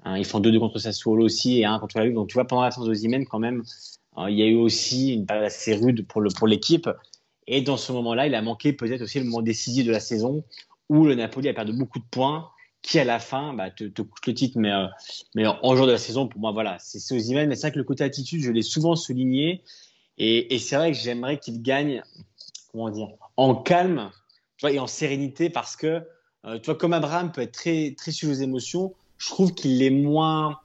[0.03, 2.15] Hein, ils font 2-2 contre Sassuolo aussi et 1 contre la Juve.
[2.15, 3.63] Donc tu vois, pendant l'absence de Zimen, quand même,
[4.15, 6.83] hein, il y a eu aussi une période assez rude pour l'équipe.
[6.83, 6.93] Pour
[7.47, 10.43] et dans ce moment-là, il a manqué peut-être aussi le moment décisif de la saison
[10.89, 12.49] où le Napoli a perdu beaucoup de points
[12.81, 14.59] qui à la fin bah, te, te coûte le titre.
[14.59, 14.87] Mais, euh,
[15.33, 17.47] mais en jour de la saison, pour moi, voilà, c'est Ozymen.
[17.47, 19.63] Mais c'est vrai que le côté attitude, je l'ai souvent souligné.
[20.17, 22.03] Et, et c'est vrai que j'aimerais qu'il gagne,
[22.71, 24.11] comment dire, en calme
[24.57, 26.03] tu vois, et en sérénité parce que,
[26.45, 29.81] euh, tu vois, comme Abraham peut être très, très sur les émotions, je trouve qu'il
[29.81, 30.59] est moins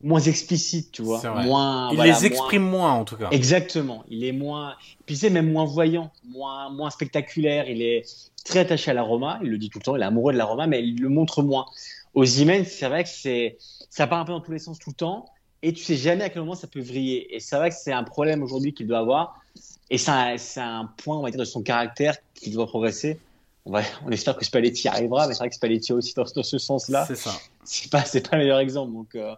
[0.00, 1.20] moins explicite, tu vois.
[1.42, 3.28] Moins, il les exprime moins, en tout cas.
[3.30, 4.04] Exactement.
[4.08, 4.76] Il est moins,
[5.06, 7.68] puis c'est même moins voyant, moins, moins spectaculaire.
[7.68, 8.04] Il est
[8.44, 9.40] très attaché à la Roma.
[9.42, 9.96] Il le dit tout le temps.
[9.96, 11.66] Il est amoureux de la Roma, mais il le montre moins.
[12.14, 13.58] Aux Imen, c'est vrai que c'est,
[13.90, 15.26] ça part un peu dans tous les sens tout le temps.
[15.62, 17.34] Et tu sais jamais à quel moment ça peut vriller.
[17.34, 19.40] Et c'est vrai que c'est un problème aujourd'hui qu'il doit avoir.
[19.90, 23.18] Et c'est un, un, point, on va dire, de son caractère qui doit progresser
[23.68, 27.04] on, espère que Spalletti arrivera, mais c'est vrai que Spalletti aussi dans, ce sens-là.
[27.06, 27.34] C'est ça.
[27.64, 29.34] C'est pas, c'est pas le meilleur exemple, donc, euh,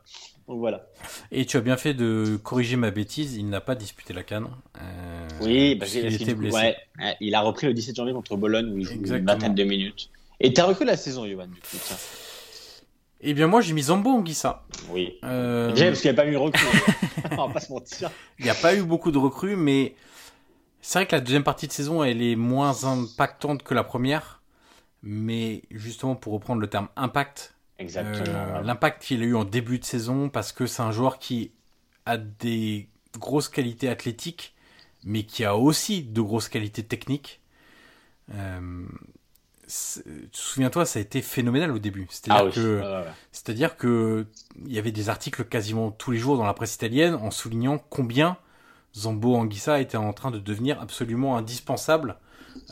[0.48, 0.86] donc, voilà.
[1.32, 4.48] Et tu as bien fait de corriger ma bêtise, il n'a pas disputé la canne.
[4.80, 6.56] Euh, oui, bah, il était blessé.
[6.56, 6.76] Ouais,
[7.20, 10.10] il a repris le 17 janvier contre Bologne où il joue une vingtaine de minutes.
[10.40, 11.76] Et t'as recru la saison, Yovan, du coup,
[13.20, 14.64] Eh bien, moi, j'ai mis Zambo Anguissa.
[14.90, 15.18] Oui.
[15.22, 15.70] Euh...
[15.72, 16.66] Déjà, parce qu'il n'y a pas eu de recrues.
[17.32, 18.10] on va pas se mentir.
[18.38, 19.94] Il n'y a pas eu beaucoup de recrues, mais
[20.82, 24.40] c'est vrai que la deuxième partie de saison, elle est moins impactante que la première.
[25.02, 29.84] Mais justement, pour reprendre le terme impact, euh, l'impact qu'il a eu en début de
[29.84, 31.52] saison, parce que c'est un joueur qui
[32.06, 34.54] a des grosses qualités athlétiques,
[35.04, 37.40] mais qui a aussi de grosses qualités techniques.
[38.34, 38.84] Euh,
[40.32, 42.06] souviens-toi, ça a été phénoménal au début.
[42.10, 44.26] C'est-à-dire ah que, c'est-à-dire que
[44.66, 47.78] il y avait des articles quasiment tous les jours dans la presse italienne en soulignant
[47.78, 48.36] combien
[48.96, 52.16] Zambo Anguissa était en train de devenir absolument indispensable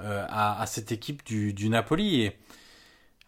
[0.00, 2.22] euh, à, cette équipe du, Napoli.
[2.22, 2.36] Et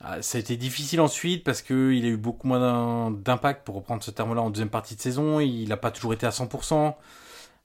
[0.01, 4.03] ah, ça a été difficile ensuite parce qu'il a eu beaucoup moins d'impact, pour reprendre
[4.03, 5.41] ce terme-là, en deuxième partie de saison.
[5.41, 6.95] Il n'a pas toujours été à 100%.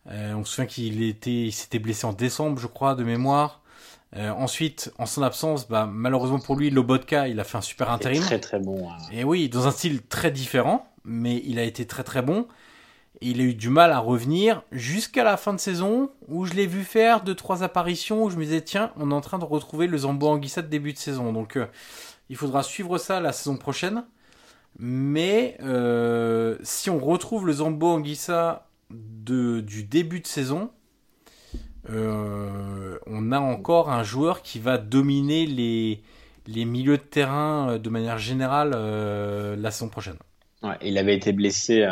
[0.07, 3.61] Euh, on se souvient qu'il était, s'était blessé en décembre, je crois, de mémoire.
[4.15, 7.89] Euh, ensuite, en son absence, bah, malheureusement pour lui, Lobotka, il a fait un super
[7.91, 8.21] intérim.
[8.21, 8.89] Très très bon.
[8.89, 8.97] Hein.
[9.11, 12.47] Et oui, dans un style très différent, mais il a été très très bon
[13.21, 16.67] il a eu du mal à revenir jusqu'à la fin de saison où je l'ai
[16.67, 19.45] vu faire deux trois apparitions où je me disais tiens on est en train de
[19.45, 21.67] retrouver le Zambo Anguissa de début de saison donc euh,
[22.29, 24.03] il faudra suivre ça la saison prochaine
[24.77, 30.71] mais euh, si on retrouve le Zambo Anguissa de, du début de saison
[31.89, 36.01] euh, on a encore un joueur qui va dominer les,
[36.47, 40.17] les milieux de terrain de manière générale la saison prochaine.
[40.81, 41.87] il avait été blessé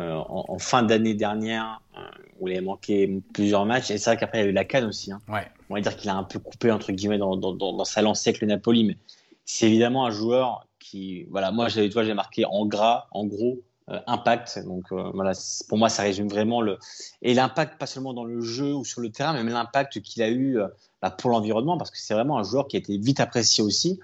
[0.00, 2.00] en, fin d'année dernière euh,
[2.40, 3.90] où il a manqué plusieurs matchs.
[3.90, 5.12] Et c'est vrai qu'après, il y a eu la canne aussi.
[5.12, 5.20] Hein.
[5.28, 5.46] Ouais.
[5.70, 8.30] On va dire qu'il a un peu coupé, entre guillemets, dans, dans, dans, sa lancée
[8.30, 8.84] avec le Napoli.
[8.84, 8.96] Mais
[9.44, 13.60] c'est évidemment un joueur qui, voilà, moi, tu vois, j'ai marqué en gras, en gros,
[13.88, 14.64] euh, impact.
[14.64, 15.32] Donc voilà,
[15.68, 16.78] pour moi, ça résume vraiment le.
[17.22, 20.22] Et l'impact, pas seulement dans le jeu ou sur le terrain, mais même l'impact qu'il
[20.22, 20.58] a eu
[21.02, 23.98] bah, pour l'environnement, parce que c'est vraiment un joueur qui a été vite apprécié aussi.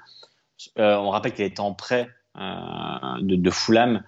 [0.77, 4.01] on rappelle qu'il était en prêt de, de Fulham euh,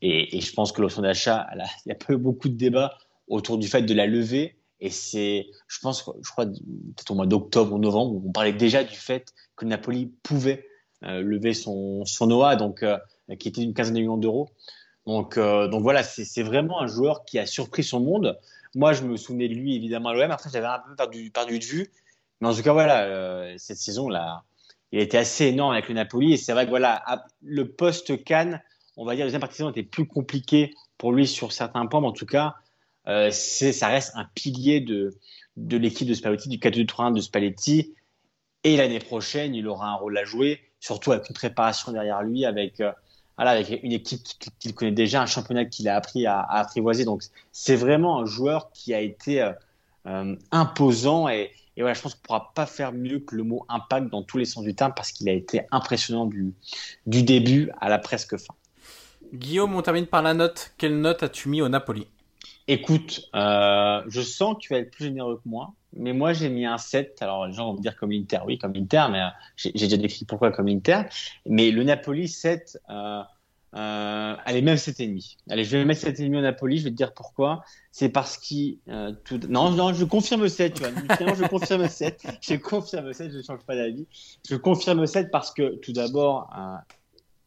[0.00, 1.46] et, et, je pense que l'option d'achat,
[1.86, 4.56] il y a pas eu beaucoup de débats autour du fait de la lever.
[4.80, 8.84] Et c'est, je pense, je crois, peut-être au mois d'octobre ou novembre, on parlait déjà
[8.84, 10.66] du fait que Napoli pouvait
[11.04, 12.98] euh, lever son, son OA, donc, euh,
[13.38, 14.50] qui était d'une quinzaine de millions d'euros.
[15.06, 18.38] Donc, euh, donc voilà, c'est vraiment un joueur qui a surpris son monde.
[18.74, 20.30] Moi, je me souvenais de lui évidemment à l'OM.
[20.30, 21.90] Après, j'avais un peu perdu, perdu de vue.
[22.40, 24.44] Mais en tout cas, voilà, cette saison, là,
[24.92, 26.34] il a été assez énorme avec le Napoli.
[26.34, 27.02] Et c'est vrai que voilà,
[27.42, 28.60] le poste Cannes,
[28.98, 32.12] on va dire, la deuxième partie plus compliquée pour lui sur certains points, mais en
[32.12, 32.56] tout cas,
[33.06, 35.16] euh, ça reste un pilier de,
[35.56, 37.94] l'équipe de Spalletti, du 4-2-3-1 de Spalletti.
[38.64, 42.44] Et l'année prochaine, il aura un rôle à jouer, surtout avec une préparation derrière lui,
[42.44, 42.92] avec, euh,
[43.84, 44.20] une équipe
[44.58, 47.04] qu'il connaît déjà, un championnat qu'il a appris à, apprivoiser.
[47.04, 47.22] Donc,
[47.52, 49.48] c'est vraiment un joueur qui a été
[50.06, 53.64] euh, imposant et, voilà, je pense qu'on ne pourra pas faire mieux que le mot
[53.68, 57.88] impact dans tous les sens du terme parce qu'il a été impressionnant du début à
[57.88, 58.57] la presque fin.
[59.32, 60.72] Guillaume, on termine par la note.
[60.78, 62.06] Quelle note as-tu mis au Napoli?
[62.66, 65.72] Écoute, euh, je sens que tu vas être plus généreux que moi.
[65.94, 67.18] mais moi j'ai mis un 7.
[67.22, 69.96] Alors les gens vont me dire comme Inter, oui, comme Inter, mais euh, j'ai déjà
[69.96, 71.02] décrit pourquoi comme Inter.
[71.46, 73.22] Mais le Napoli 7, euh,
[73.74, 75.36] euh, allez, même 7,5.
[75.50, 77.62] Allez, je vais mettre 7,5 au Napoli, je vais te dire pourquoi.
[77.92, 78.78] C'est parce qu'il.
[79.48, 81.34] Non, non, je confirme 7, tu vois.
[81.34, 82.26] je confirme 7.
[82.40, 84.06] Je confirme 7, je ne change pas d'avis.
[84.48, 86.50] Je confirme 7 parce que tout d'abord,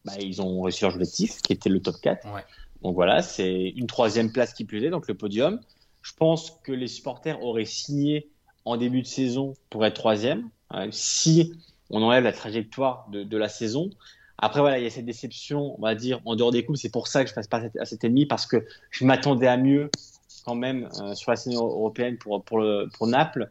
[0.04, 2.26] bah, ils ont réussi leur objectif, qui était le top 4.
[2.34, 2.44] Ouais.
[2.82, 5.60] Donc voilà, c'est une troisième place qui plus est, donc le podium.
[6.02, 8.28] Je pense que les supporters auraient signé
[8.64, 11.52] en début de saison pour être troisième, euh, si
[11.90, 13.90] on enlève la trajectoire de, de, la saison.
[14.38, 16.76] Après, voilà, il y a cette déception, on va dire, en dehors des coupes.
[16.76, 19.56] C'est pour ça que je passe pas à cet ennemi, parce que je m'attendais à
[19.56, 19.90] mieux
[20.44, 23.50] quand même euh, sur la scène européenne pour, pour, le, pour Naples.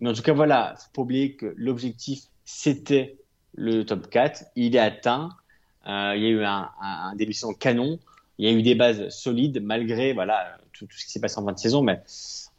[0.00, 3.18] Mais en tout cas, voilà, faut pas oublier que l'objectif, c'était
[3.54, 4.44] le top 4.
[4.54, 5.30] Il est atteint.
[5.88, 7.98] Euh, il y a eu un, un, un début canon.
[8.38, 11.38] Il y a eu des bases solides malgré voilà tout, tout ce qui s'est passé
[11.38, 11.82] en fin de saison.
[11.82, 12.02] Mais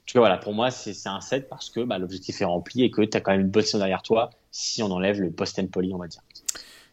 [0.09, 2.89] tout cas, voilà, pour moi, c'est un 7 parce que bah, l'objectif est rempli et
[2.89, 5.93] que tu as quand même une bonne saison derrière toi si on enlève le post-Empoli,
[5.93, 6.23] on va dire.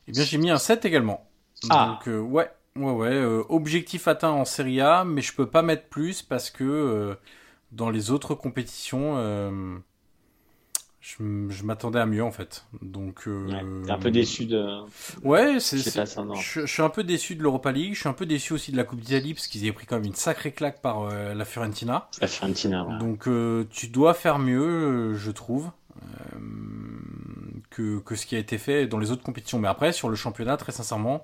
[0.07, 1.27] Eh bien, j'ai mis un 7 également.
[1.71, 1.93] Ah.
[1.95, 3.15] Donc, euh, ouais, ouais, ouais.
[3.15, 7.17] Euh, objectif atteint en Serie A, mais je peux pas mettre plus parce que
[7.73, 9.17] dans les autres compétitions,
[11.07, 12.65] je, je m'attendais à mieux en fait.
[12.83, 14.81] Donc, euh, ouais, un peu déçu de.
[15.23, 15.79] Ouais, c'est.
[15.79, 17.95] Je, je, suis un peu déçu de l'Europa League.
[17.95, 19.97] Je suis un peu déçu aussi de la Coupe d'Italie parce qu'ils avaient pris quand
[19.97, 22.09] même une sacrée claque par euh, la Fiorentina.
[22.21, 22.85] La Fiorentina.
[22.85, 22.99] Ouais.
[22.99, 25.71] Donc, euh, tu dois faire mieux, je trouve.
[27.71, 29.59] Que, que, ce qui a été fait dans les autres compétitions.
[29.59, 31.23] Mais après, sur le championnat, très sincèrement,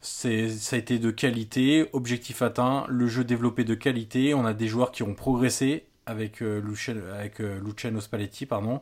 [0.00, 4.34] c'est, ça a été de qualité, objectif atteint, le jeu développé de qualité.
[4.34, 8.80] On a des joueurs qui ont progressé avec euh, Luciano, avec euh, Luciano Spalletti, pardon.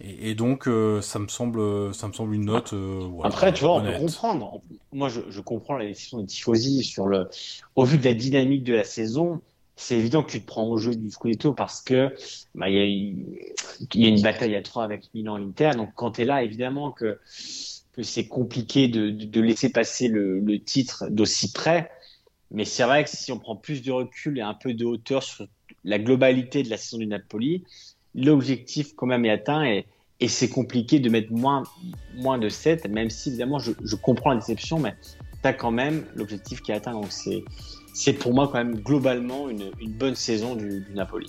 [0.00, 2.74] Et, et donc, euh, ça me semble, ça me semble une note.
[3.22, 3.94] Après, tu vois, honnête.
[3.96, 4.60] on peut comprendre.
[4.92, 7.28] Moi, je, je comprends la décision des tifosi sur le,
[7.76, 9.40] au vu de la dynamique de la saison.
[9.76, 12.14] C'est évident que tu te prends au jeu du Scudetto parce que
[12.54, 15.70] bah, il y, a, il y a une bataille à trois avec Milan Inter.
[15.76, 17.18] Donc, quand tu es là, évidemment que
[17.92, 21.90] que c'est compliqué de, de, de, laisser passer le, le titre d'aussi près.
[22.50, 25.22] Mais c'est vrai que si on prend plus de recul et un peu de hauteur
[25.22, 25.46] sur
[25.84, 27.64] la globalité de la saison du Napoli,
[28.14, 29.86] l'objectif quand même est atteint et,
[30.28, 31.64] c'est compliqué de mettre moins,
[32.38, 34.94] de 7, même si évidemment je, comprends la déception, mais
[35.42, 36.92] tu as quand même l'objectif qui est atteint.
[36.92, 41.26] Donc c'est, pour moi quand même globalement une, une bonne saison du, du Napoli.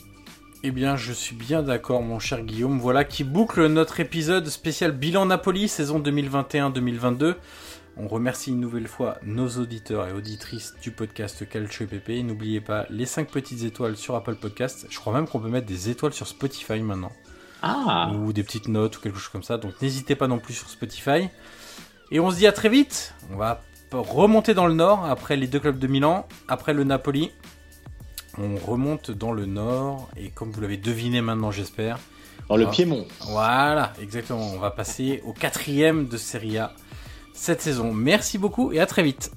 [0.66, 2.80] Eh bien, je suis bien d'accord, mon cher Guillaume.
[2.80, 7.36] Voilà qui boucle notre épisode spécial Bilan Napoli, saison 2021-2022.
[7.96, 12.24] On remercie une nouvelle fois nos auditeurs et auditrices du podcast Calcio PP.
[12.24, 14.88] N'oubliez pas les 5 petites étoiles sur Apple Podcast.
[14.90, 17.12] Je crois même qu'on peut mettre des étoiles sur Spotify maintenant.
[17.62, 18.12] Ah.
[18.16, 19.58] Ou des petites notes ou quelque chose comme ça.
[19.58, 21.30] Donc n'hésitez pas non plus sur Spotify.
[22.10, 23.14] Et on se dit à très vite.
[23.32, 27.32] On va remonter dans le nord après les deux clubs de Milan, après le Napoli.
[28.40, 32.00] On remonte dans le nord et comme vous l'avez deviné maintenant, j'espère.
[32.50, 33.06] Dans le Piémont.
[33.22, 34.52] Voilà, exactement.
[34.52, 36.74] On va passer au quatrième de Serie A
[37.34, 37.94] cette saison.
[37.94, 39.32] Merci beaucoup et à très vite.